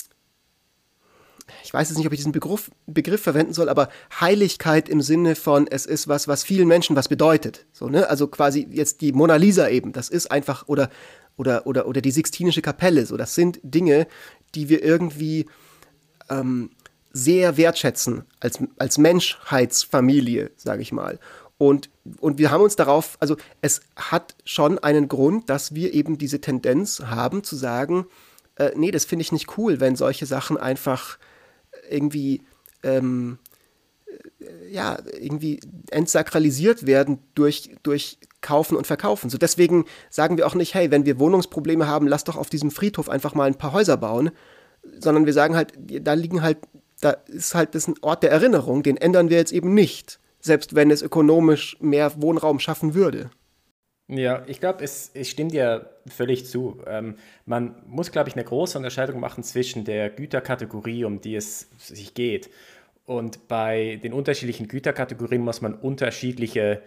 [1.62, 3.88] ich weiß jetzt nicht, ob ich diesen Begriff, Begriff verwenden soll, aber
[4.20, 7.66] Heiligkeit im Sinne von, es ist was, was vielen Menschen was bedeutet.
[7.72, 8.08] So, ne?
[8.08, 10.90] Also quasi jetzt die Mona Lisa eben, das ist einfach, oder,
[11.36, 14.06] oder, oder, oder die Sixtinische Kapelle, so, das sind Dinge,
[14.54, 15.46] die wir irgendwie
[16.28, 16.70] ähm,
[17.12, 21.18] sehr wertschätzen als, als Menschheitsfamilie, sage ich mal.
[21.58, 21.88] Und,
[22.20, 26.40] und wir haben uns darauf, also es hat schon einen Grund, dass wir eben diese
[26.40, 28.06] Tendenz haben zu sagen,
[28.56, 31.18] äh, nee, das finde ich nicht cool, wenn solche Sachen einfach
[31.90, 32.42] irgendwie
[32.82, 33.38] ähm,
[34.06, 39.30] äh, ja, irgendwie entsakralisiert werden durch, durch Kaufen und Verkaufen.
[39.30, 42.70] So deswegen sagen wir auch nicht, hey, wenn wir Wohnungsprobleme haben, lass doch auf diesem
[42.70, 44.30] Friedhof einfach mal ein paar Häuser bauen,
[44.98, 46.58] sondern wir sagen halt, da liegen halt,
[47.00, 50.74] da ist halt das ein Ort der Erinnerung, den ändern wir jetzt eben nicht, selbst
[50.74, 53.30] wenn es ökonomisch mehr Wohnraum schaffen würde.
[54.08, 56.80] Ja, ich glaube, es, es stimmt ja völlig zu.
[56.86, 61.68] Ähm, man muss, glaube ich, eine große Unterscheidung machen zwischen der Güterkategorie, um die es
[61.78, 62.48] sich geht.
[63.04, 66.82] Und bei den unterschiedlichen Güterkategorien muss man unterschiedliche,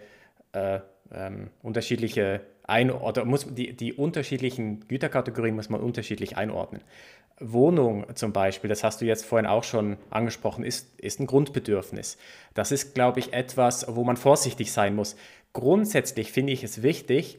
[0.52, 0.80] äh,
[1.12, 6.82] ähm, unterschiedliche ein oder muss die, die unterschiedlichen Güterkategorien muss man unterschiedlich einordnen.
[7.40, 12.18] Wohnung zum Beispiel, das hast du jetzt vorhin auch schon angesprochen, ist, ist ein Grundbedürfnis.
[12.52, 15.16] Das ist, glaube ich, etwas, wo man vorsichtig sein muss.
[15.52, 17.38] Grundsätzlich finde ich es wichtig,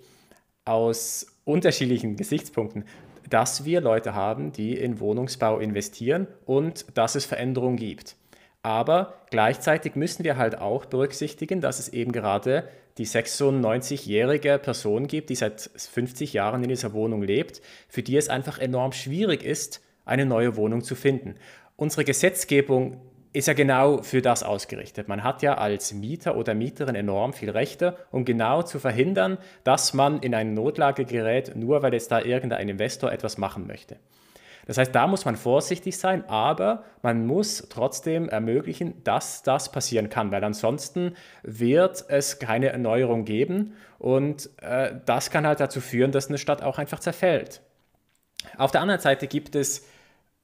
[0.66, 2.86] aus unterschiedlichen Gesichtspunkten,
[3.30, 8.16] dass wir Leute haben, die in Wohnungsbau investieren und dass es Veränderungen gibt.
[8.64, 15.30] Aber gleichzeitig müssen wir halt auch berücksichtigen, dass es eben gerade die 96-jährige Person gibt,
[15.30, 19.82] die seit 50 Jahren in dieser Wohnung lebt, für die es einfach enorm schwierig ist,
[20.06, 21.36] eine neue Wohnung zu finden.
[21.78, 23.02] Unsere Gesetzgebung
[23.34, 25.08] ist ja genau für das ausgerichtet.
[25.08, 29.94] Man hat ja als Mieter oder Mieterin enorm viel Rechte, um genau zu verhindern, dass
[29.94, 33.98] man in eine Notlage gerät, nur weil jetzt da irgendein Investor etwas machen möchte.
[34.68, 40.10] Das heißt, da muss man vorsichtig sein, aber man muss trotzdem ermöglichen, dass das passieren
[40.10, 46.12] kann, weil ansonsten wird es keine Erneuerung geben und äh, das kann halt dazu führen,
[46.12, 47.62] dass eine Stadt auch einfach zerfällt.
[48.58, 49.88] Auf der anderen Seite gibt es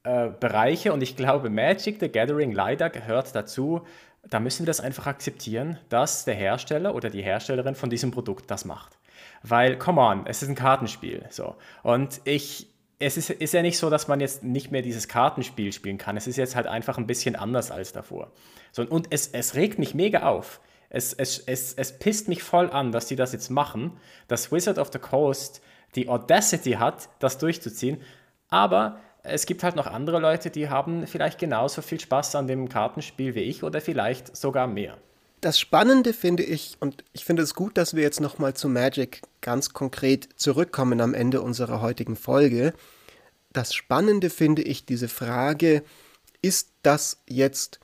[0.08, 3.82] äh, Bereiche und ich glaube, Magic the Gathering leider gehört dazu.
[4.28, 8.50] Da müssen wir das einfach akzeptieren, dass der Hersteller oder die Herstellerin von diesem Produkt
[8.50, 8.96] das macht.
[9.42, 11.26] Weil, come on, es ist ein Kartenspiel.
[11.28, 11.56] So.
[11.82, 12.68] Und ich
[12.98, 16.16] es ist, ist ja nicht so, dass man jetzt nicht mehr dieses Kartenspiel spielen kann.
[16.16, 18.32] Es ist jetzt halt einfach ein bisschen anders als davor.
[18.72, 20.60] So, und es, es regt mich mega auf.
[20.88, 23.92] Es, es, es, es pisst mich voll an, dass die das jetzt machen,
[24.26, 25.60] dass Wizard of the Coast
[25.94, 28.00] die Audacity hat, das durchzuziehen.
[28.48, 32.68] Aber es gibt halt noch andere Leute, die haben vielleicht genauso viel Spaß an dem
[32.68, 34.96] Kartenspiel wie ich oder vielleicht sogar mehr.
[35.40, 39.22] Das Spannende finde ich, und ich finde es gut, dass wir jetzt nochmal zu Magic
[39.40, 42.72] ganz konkret zurückkommen am Ende unserer heutigen Folge.
[43.52, 45.84] Das Spannende finde ich diese Frage,
[46.42, 47.78] ist das jetzt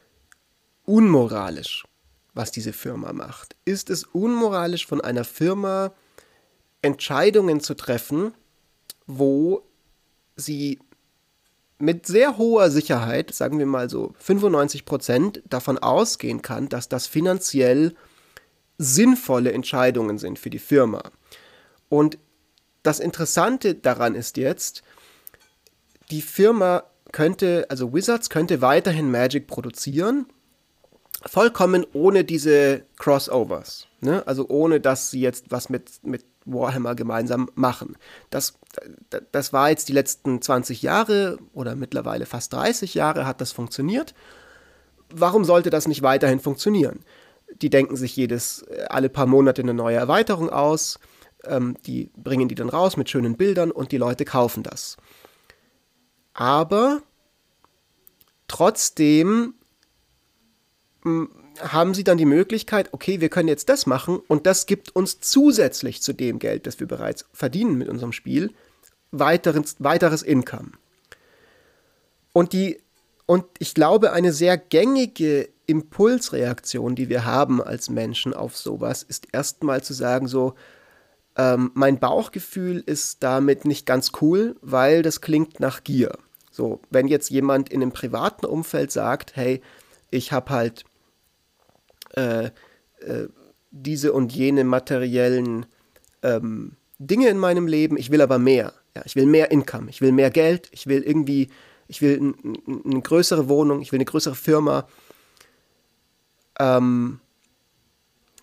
[0.85, 1.85] unmoralisch,
[2.35, 3.55] was diese Firma macht?
[3.65, 5.93] Ist es unmoralisch von einer Firma
[6.83, 8.35] Entscheidungen zu treffen,
[9.07, 9.63] wo
[10.37, 10.81] sie
[11.79, 17.07] mit sehr hoher Sicherheit, sagen wir mal so 95 Prozent, davon ausgehen kann, dass das
[17.07, 17.95] finanziell
[18.79, 21.03] sinnvolle Entscheidungen sind für die Firma.
[21.89, 22.19] Und
[22.83, 24.83] das Interessante daran ist jetzt,
[26.11, 30.27] die Firma könnte, also Wizards könnte weiterhin Magic produzieren,
[31.27, 33.87] vollkommen ohne diese Crossovers.
[34.01, 34.27] Ne?
[34.27, 37.97] Also ohne, dass sie jetzt was mit, mit Warhammer gemeinsam machen.
[38.31, 38.59] Das,
[39.33, 44.15] das war jetzt die letzten 20 Jahre oder mittlerweile fast 30 Jahre hat das funktioniert.
[45.11, 47.01] Warum sollte das nicht weiterhin funktionieren?
[47.63, 50.99] Die denken sich jedes, alle paar Monate eine neue Erweiterung aus,
[51.45, 54.97] ähm, die bringen die dann raus mit schönen Bildern und die Leute kaufen das.
[56.33, 57.03] Aber
[58.49, 59.55] trotzdem
[61.61, 65.21] haben sie dann die Möglichkeit, okay, wir können jetzt das machen und das gibt uns
[65.21, 68.53] zusätzlich zu dem Geld, das wir bereits verdienen mit unserem Spiel,
[69.11, 70.73] weiteres, weiteres Income.
[72.33, 72.81] Und, die,
[73.27, 79.29] und ich glaube, eine sehr gängige Impulsreaktion, die wir haben als Menschen auf sowas, ist
[79.33, 80.55] erstmal zu sagen, so,
[81.37, 86.17] ähm, mein Bauchgefühl ist damit nicht ganz cool, weil das klingt nach Gier.
[86.51, 89.61] So, wenn jetzt jemand in einem privaten Umfeld sagt, hey,
[90.11, 90.85] ich habe halt
[92.17, 92.47] äh,
[93.01, 93.29] äh,
[93.71, 95.67] diese und jene materiellen
[96.23, 98.73] ähm, Dinge in meinem Leben, ich will aber mehr.
[98.97, 101.51] Ja, ich will mehr Income, ich will mehr Geld, ich will irgendwie,
[101.89, 102.35] ich will
[102.85, 104.87] eine größere Wohnung, ich will eine größere Firma.
[106.61, 107.19] Ähm,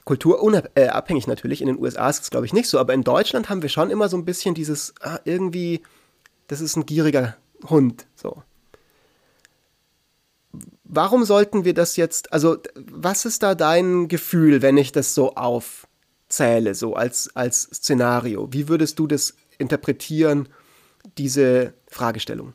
[0.04, 1.62] kulturabhängig äh, natürlich.
[1.62, 3.90] In den USA ist es, glaube ich, nicht so, aber in Deutschland haben wir schon
[3.90, 5.82] immer so ein bisschen dieses, ah, irgendwie,
[6.48, 7.38] das ist ein gieriger
[7.70, 8.06] Hund.
[8.16, 8.44] So
[10.84, 15.36] warum sollten wir das jetzt, also was ist da dein Gefühl, wenn ich das so
[15.36, 18.52] aufzähle, so als, als Szenario?
[18.52, 20.50] Wie würdest du das interpretieren,
[21.18, 22.54] diese Fragestellung?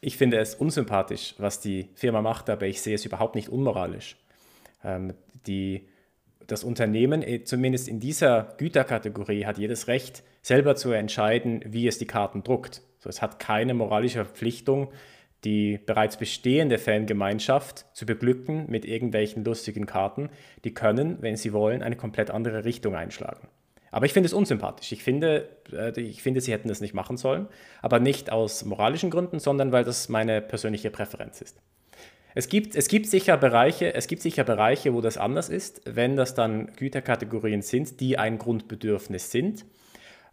[0.00, 4.16] Ich finde es unsympathisch, was die Firma macht, aber ich sehe es überhaupt nicht unmoralisch.
[4.84, 5.14] Ähm,
[5.46, 5.88] die,
[6.46, 11.98] das Unternehmen, eh, zumindest in dieser Güterkategorie, hat jedes Recht, selber zu entscheiden, wie es
[11.98, 12.82] die Karten druckt.
[13.00, 14.88] So, es hat keine moralische Verpflichtung,
[15.44, 20.30] die bereits bestehende Fangemeinschaft zu beglücken mit irgendwelchen lustigen Karten,
[20.64, 23.48] die können, wenn sie wollen, eine komplett andere Richtung einschlagen.
[23.90, 24.92] Aber ich finde es unsympathisch.
[24.92, 27.48] Ich finde, äh, ich finde, sie hätten das nicht machen sollen,
[27.80, 31.56] aber nicht aus moralischen Gründen, sondern weil das meine persönliche Präferenz ist.
[32.34, 36.16] Es gibt, es gibt, sicher Bereiche, es gibt sicher Bereiche, wo das anders ist, wenn
[36.16, 39.64] das dann Güterkategorien sind, die ein Grundbedürfnis sind.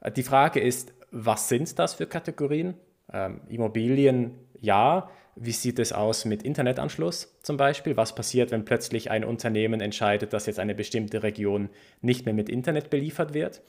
[0.01, 2.73] Äh, die Frage ist, was sind das für Kategorien?
[3.11, 5.09] Ähm, Immobilien ja.
[5.37, 7.97] Wie sieht es aus mit Internetanschluss zum Beispiel?
[7.97, 11.69] Was passiert, wenn plötzlich ein Unternehmen entscheidet, dass jetzt eine bestimmte Region
[12.01, 13.61] nicht mehr mit Internet beliefert wird?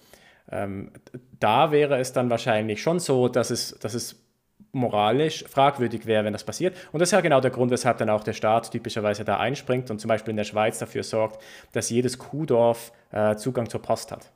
[0.49, 0.93] Ähm,
[1.41, 4.24] da wäre es dann wahrscheinlich schon so, dass es, dass es
[4.70, 6.76] moralisch fragwürdig wäre, wenn das passiert.
[6.93, 9.91] Und das ist ja genau der Grund, weshalb dann auch der Staat typischerweise da einspringt
[9.91, 14.12] und zum Beispiel in der Schweiz dafür sorgt, dass jedes Kuhdorf äh, Zugang zur Post
[14.12, 14.30] hat.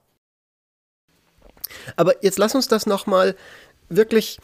[1.95, 3.37] Aber jetzt lass uns das nochmal
[3.89, 4.41] wirklich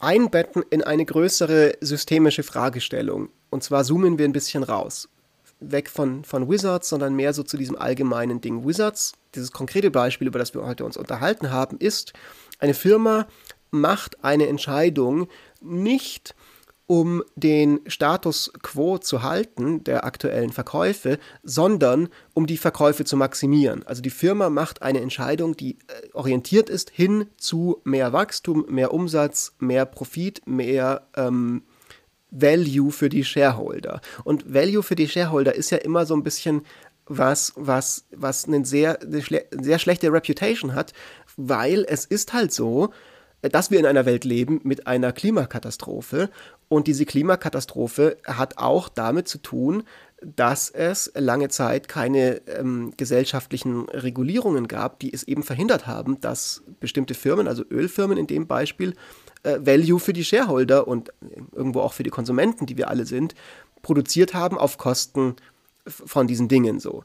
[0.00, 3.30] einbetten in eine größere systemische Fragestellung.
[3.50, 5.08] Und zwar zoomen wir ein bisschen raus.
[5.60, 8.64] weg von, von Wizards, sondern mehr so zu diesem allgemeinen Ding.
[8.64, 12.12] Wizards, dieses konkrete Beispiel, über das wir heute uns unterhalten haben, ist,
[12.60, 13.26] eine Firma
[13.72, 15.28] macht eine Entscheidung
[15.60, 16.36] nicht
[16.88, 23.86] um den Status quo zu halten der aktuellen Verkäufe, sondern um die Verkäufe zu maximieren.
[23.86, 28.94] Also die Firma macht eine Entscheidung, die äh, orientiert ist hin zu mehr Wachstum, mehr
[28.94, 31.62] Umsatz, mehr Profit, mehr ähm,
[32.30, 34.00] Value für die Shareholder.
[34.24, 36.62] Und Value für die Shareholder ist ja immer so ein bisschen
[37.04, 40.94] was, was, was eine sehr, eine sehr schlechte Reputation hat,
[41.36, 42.94] weil es ist halt so,
[43.42, 46.30] dass wir in einer Welt leben mit einer Klimakatastrophe.
[46.68, 49.84] Und diese Klimakatastrophe hat auch damit zu tun,
[50.20, 56.62] dass es lange Zeit keine ähm, gesellschaftlichen Regulierungen gab, die es eben verhindert haben, dass
[56.80, 58.94] bestimmte Firmen, also Ölfirmen in dem Beispiel,
[59.44, 61.12] äh, Value für die Shareholder und
[61.52, 63.36] irgendwo auch für die Konsumenten, die wir alle sind,
[63.82, 65.36] produziert haben auf Kosten
[65.86, 67.04] von diesen Dingen so.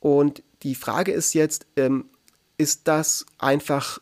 [0.00, 2.06] Und die Frage ist jetzt, ähm,
[2.56, 4.00] ist das einfach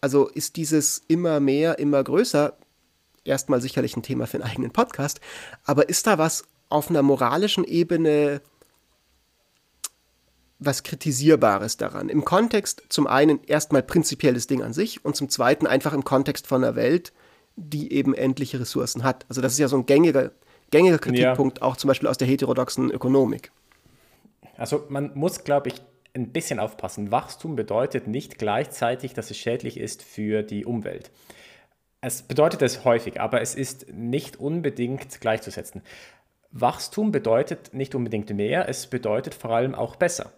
[0.00, 2.56] also ist dieses immer mehr, immer größer
[3.24, 5.20] erstmal sicherlich ein Thema für einen eigenen Podcast,
[5.64, 8.40] aber ist da was auf einer moralischen Ebene
[10.58, 12.08] was Kritisierbares daran?
[12.08, 16.46] Im Kontext zum einen erstmal prinzipielles Ding an sich und zum zweiten einfach im Kontext
[16.46, 17.12] von einer Welt,
[17.56, 19.26] die eben endliche Ressourcen hat.
[19.28, 20.32] Also das ist ja so ein gängiger,
[20.70, 21.64] gängiger Kritikpunkt, ja.
[21.64, 23.52] auch zum Beispiel aus der heterodoxen Ökonomik.
[24.56, 25.82] Also man muss, glaube ich,
[26.16, 27.10] ein bisschen aufpassen.
[27.10, 31.10] Wachstum bedeutet nicht gleichzeitig, dass es schädlich ist für die Umwelt.
[32.00, 35.82] Es bedeutet es häufig, aber es ist nicht unbedingt gleichzusetzen.
[36.50, 40.32] Wachstum bedeutet nicht unbedingt mehr, es bedeutet vor allem auch besser.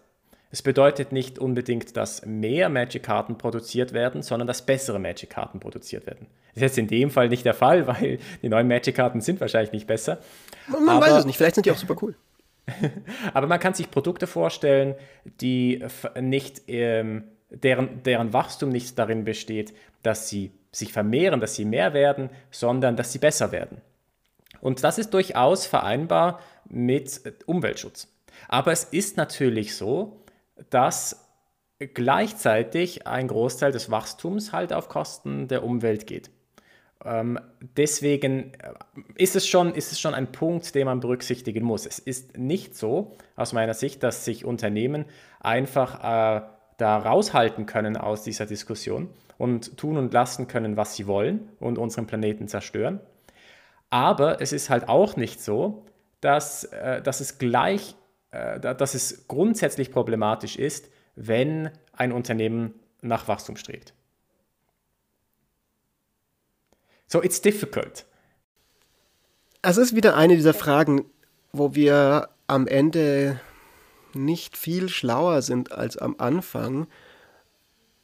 [0.51, 6.25] Es bedeutet nicht unbedingt, dass mehr Magic-Karten produziert werden, sondern dass bessere Magic-Karten produziert werden.
[6.49, 9.71] Das ist jetzt in dem Fall nicht der Fall, weil die neuen Magic-Karten sind wahrscheinlich
[9.71, 10.17] nicht besser.
[10.67, 12.15] Man aber, weiß es nicht, vielleicht sind die auch super cool.
[13.33, 14.95] Aber man kann sich Produkte vorstellen,
[15.41, 15.85] die
[16.19, 21.93] nicht, ähm, deren, deren Wachstum nicht darin besteht, dass sie sich vermehren, dass sie mehr
[21.93, 23.81] werden, sondern dass sie besser werden.
[24.61, 26.39] Und das ist durchaus vereinbar
[26.69, 28.07] mit Umweltschutz.
[28.47, 30.21] Aber es ist natürlich so,
[30.69, 31.25] dass
[31.79, 36.29] gleichzeitig ein Großteil des Wachstums halt auf Kosten der Umwelt geht.
[37.05, 37.39] Ähm,
[37.77, 38.73] deswegen äh,
[39.15, 41.85] ist es, schon, ist es schon ein Punkt, den man berücksichtigen muss.
[41.85, 45.05] Es ist nicht so, aus meiner Sicht, dass sich Unternehmen
[45.39, 46.41] einfach äh,
[46.77, 51.77] da raushalten können aus dieser Diskussion und tun und lassen können, was sie wollen und
[51.77, 52.99] unseren Planeten zerstören.
[53.89, 55.85] Aber es ist halt auch nicht so,
[56.21, 57.95] dass, äh, dass es gleich,
[58.31, 63.93] äh, dass es grundsätzlich problematisch ist, wenn ein Unternehmen nach Wachstum strebt.
[67.11, 68.05] So, it's difficult.
[69.63, 71.05] Es ist wieder eine dieser Fragen,
[71.51, 73.39] wo wir am Ende
[74.13, 76.87] nicht viel schlauer sind als am Anfang.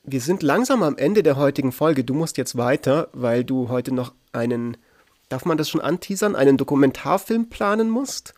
[0.04, 2.04] Wir sind langsam am Ende der heutigen Folge.
[2.04, 4.76] Du musst jetzt weiter, weil du heute noch einen,
[5.30, 8.34] darf man das schon anteasern, einen Dokumentarfilm planen musst?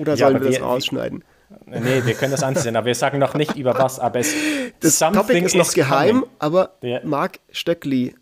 [0.00, 1.24] Oder ja, sollen wir das rausschneiden?
[1.64, 4.00] Nee, wir können das anteasern, aber wir sagen noch nicht über was.
[4.00, 4.34] Aber es,
[4.80, 6.30] das Topic ist noch geheim, coming.
[6.40, 7.00] aber yeah.
[7.04, 8.14] Mark Stöckli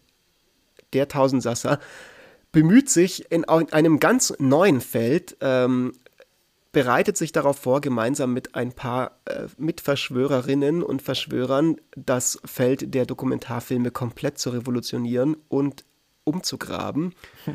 [0.93, 1.79] der Tausendsasser,
[2.53, 5.93] bemüht sich in einem ganz neuen Feld, ähm,
[6.73, 13.07] bereitet sich darauf vor, gemeinsam mit ein paar äh, Mitverschwörerinnen und Verschwörern das Feld der
[13.07, 15.85] Dokumentarfilme komplett zu revolutionieren und
[16.25, 17.15] umzugraben.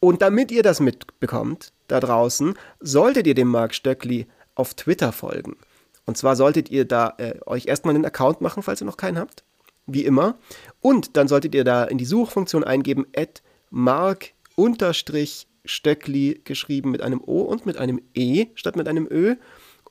[0.00, 5.56] und damit ihr das mitbekommt, da draußen, solltet ihr dem Mark Stöckli auf Twitter folgen.
[6.06, 9.18] Und zwar solltet ihr da äh, euch erstmal einen Account machen, falls ihr noch keinen
[9.18, 9.44] habt
[9.86, 10.38] wie immer.
[10.80, 17.42] Und dann solltet ihr da in die Suchfunktion eingeben, at mark-stöckli geschrieben mit einem O
[17.42, 19.36] und mit einem E statt mit einem Ö.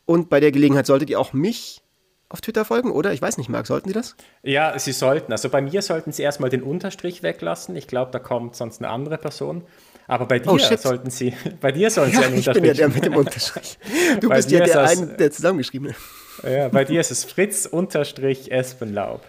[0.05, 1.81] Und bei der Gelegenheit solltet ihr auch mich
[2.29, 3.11] auf Twitter folgen, oder?
[3.11, 4.15] Ich weiß nicht, Marc, sollten Sie das?
[4.43, 5.31] Ja, Sie sollten.
[5.31, 7.75] Also bei mir sollten Sie erstmal den Unterstrich weglassen.
[7.75, 9.63] Ich glaube, da kommt sonst eine andere Person.
[10.07, 12.55] Aber bei oh, dir oh, sollten Sie, bei dir sollen Sie ja, einen Unterstrich.
[12.55, 13.79] Ich bin ja der mit dem Unterstrich.
[14.19, 15.95] Du bist ja der, ein, der zusammengeschriebene.
[16.43, 19.25] Ja, bei dir ist es Fritz Unterstrich Espenlaub.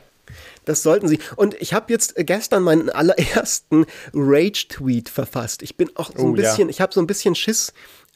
[0.65, 1.19] Das sollten Sie.
[1.37, 5.63] Und ich habe jetzt gestern meinen allerersten Rage-Tweet verfasst.
[5.63, 6.71] Ich bin auch so ein oh, bisschen, ja.
[6.71, 7.73] ich habe so ein bisschen Schiss,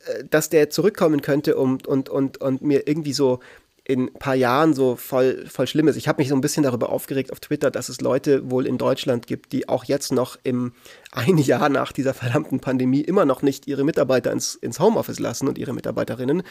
[0.07, 3.41] äh, dass der zurückkommen könnte und, und, und, und mir irgendwie so
[3.87, 5.97] in ein paar Jahren so voll, voll schlimm ist.
[5.97, 8.79] Ich habe mich so ein bisschen darüber aufgeregt auf Twitter, dass es Leute wohl in
[8.79, 10.73] Deutschland gibt, die auch jetzt noch im
[11.13, 15.49] ein Jahr nach dieser verdammten Pandemie immer noch nicht ihre Mitarbeiter ins, ins Homeoffice lassen
[15.49, 16.43] und ihre Mitarbeiterinnen.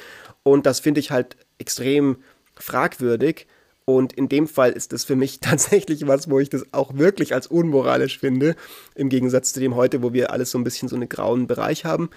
[0.43, 2.18] Und das finde ich halt extrem
[2.55, 3.47] fragwürdig.
[3.86, 7.34] Und in dem Fall ist das für mich tatsächlich was, wo ich das auch wirklich
[7.34, 8.55] als unmoralisch finde,
[8.95, 11.86] im Gegensatz zu dem heute, wo wir alles so ein bisschen so einen grauen Bereich
[11.86, 12.09] haben.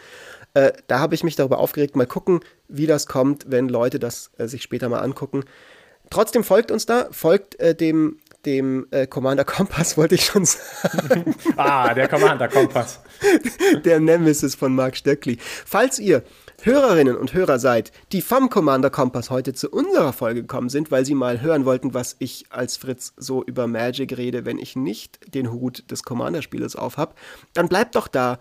[0.55, 1.97] Äh, da habe ich mich darüber aufgeregt.
[1.97, 5.45] Mal gucken, wie das kommt, wenn Leute das äh, sich später mal angucken.
[6.11, 11.35] Trotzdem folgt uns da, folgt äh, dem, dem äh, Commander Kompass, wollte ich schon sagen.
[11.57, 13.01] ah, der Commander Kompass.
[13.85, 15.39] der Nemesis von Mark Stöckli.
[15.41, 16.23] Falls ihr
[16.63, 21.05] Hörerinnen und Hörer seid, die vom Commander Kompass heute zu unserer Folge gekommen sind, weil
[21.05, 25.35] sie mal hören wollten, was ich als Fritz so über Magic rede, wenn ich nicht
[25.35, 27.19] den Hut des Commander-Spieles aufhab,
[27.55, 28.39] dann bleibt doch da.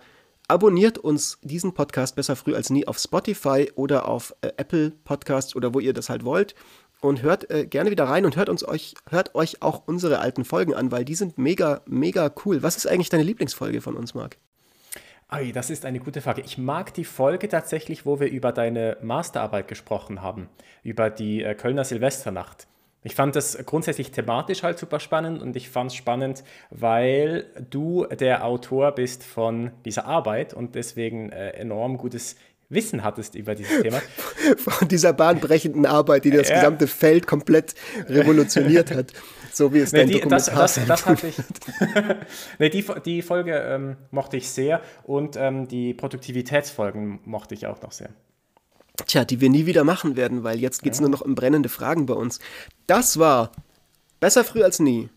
[0.48, 5.56] Abonniert uns diesen Podcast besser früh als nie auf Spotify oder auf äh, Apple Podcasts
[5.56, 6.54] oder wo ihr das halt wollt
[7.00, 10.44] und hört äh, gerne wieder rein und hört uns euch hört euch auch unsere alten
[10.44, 12.62] Folgen an, weil die sind mega mega cool.
[12.62, 14.38] Was ist eigentlich deine Lieblingsfolge von uns, Marc?
[15.28, 16.42] Ai, das ist eine gute Frage.
[16.42, 20.48] Ich mag die Folge tatsächlich, wo wir über deine Masterarbeit gesprochen haben,
[20.84, 22.68] über die äh, Kölner Silvesternacht.
[23.02, 28.06] Ich fand das grundsätzlich thematisch halt super spannend und ich fand es spannend, weil du
[28.06, 32.36] der Autor bist von dieser Arbeit und deswegen äh, enorm gutes
[32.68, 34.02] Wissen hattest über dieses Thema.
[34.56, 36.56] Von dieser bahnbrechenden Arbeit, die das ja.
[36.56, 37.74] gesamte Feld komplett
[38.08, 39.12] revolutioniert hat.
[39.56, 41.36] So wie es nee, dein die, das, das, das hatte ich.
[42.58, 47.80] nee, die, die Folge ähm, mochte ich sehr und ähm, die Produktivitätsfolgen mochte ich auch
[47.80, 48.10] noch sehr.
[49.06, 51.04] Tja, die wir nie wieder machen werden, weil jetzt geht es ja.
[51.04, 52.38] nur noch um brennende Fragen bei uns.
[52.86, 53.50] Das war
[54.20, 55.08] besser früh als nie.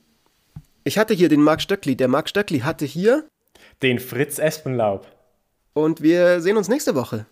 [0.85, 1.97] Ich hatte hier den Marc Stöckli.
[1.97, 3.27] Der Marc Stöckli hatte hier
[3.83, 5.05] den Fritz Espenlaub.
[5.73, 7.25] Und wir sehen uns nächste Woche.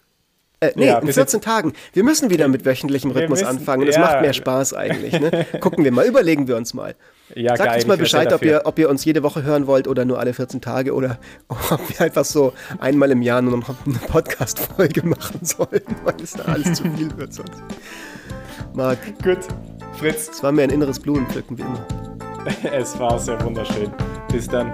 [0.60, 1.74] Äh, nee, ja, in 14 Tagen.
[1.94, 3.86] Wir müssen wieder mit wöchentlichem Rhythmus müssen, anfangen.
[3.86, 4.02] Das ja.
[4.02, 5.20] macht mehr Spaß eigentlich.
[5.20, 5.46] Ne?
[5.60, 6.96] Gucken wir mal, überlegen wir uns mal.
[7.36, 9.88] Ja, Sagt geil, uns mal Bescheid, ob ihr, ob ihr uns jede Woche hören wollt
[9.88, 13.76] oder nur alle 14 Tage oder ob wir einfach so einmal im Jahr nur noch
[13.86, 17.62] eine Podcast-Folge machen sollen, weil es da alles zu viel wird sonst.
[18.74, 18.98] Marc.
[19.24, 19.40] Gut.
[19.94, 20.30] Fritz.
[20.30, 21.86] Es war mir ein inneres Blumenpflücken, wie immer.
[22.72, 23.92] es war sehr wunderschön.
[24.32, 24.72] Bis dann.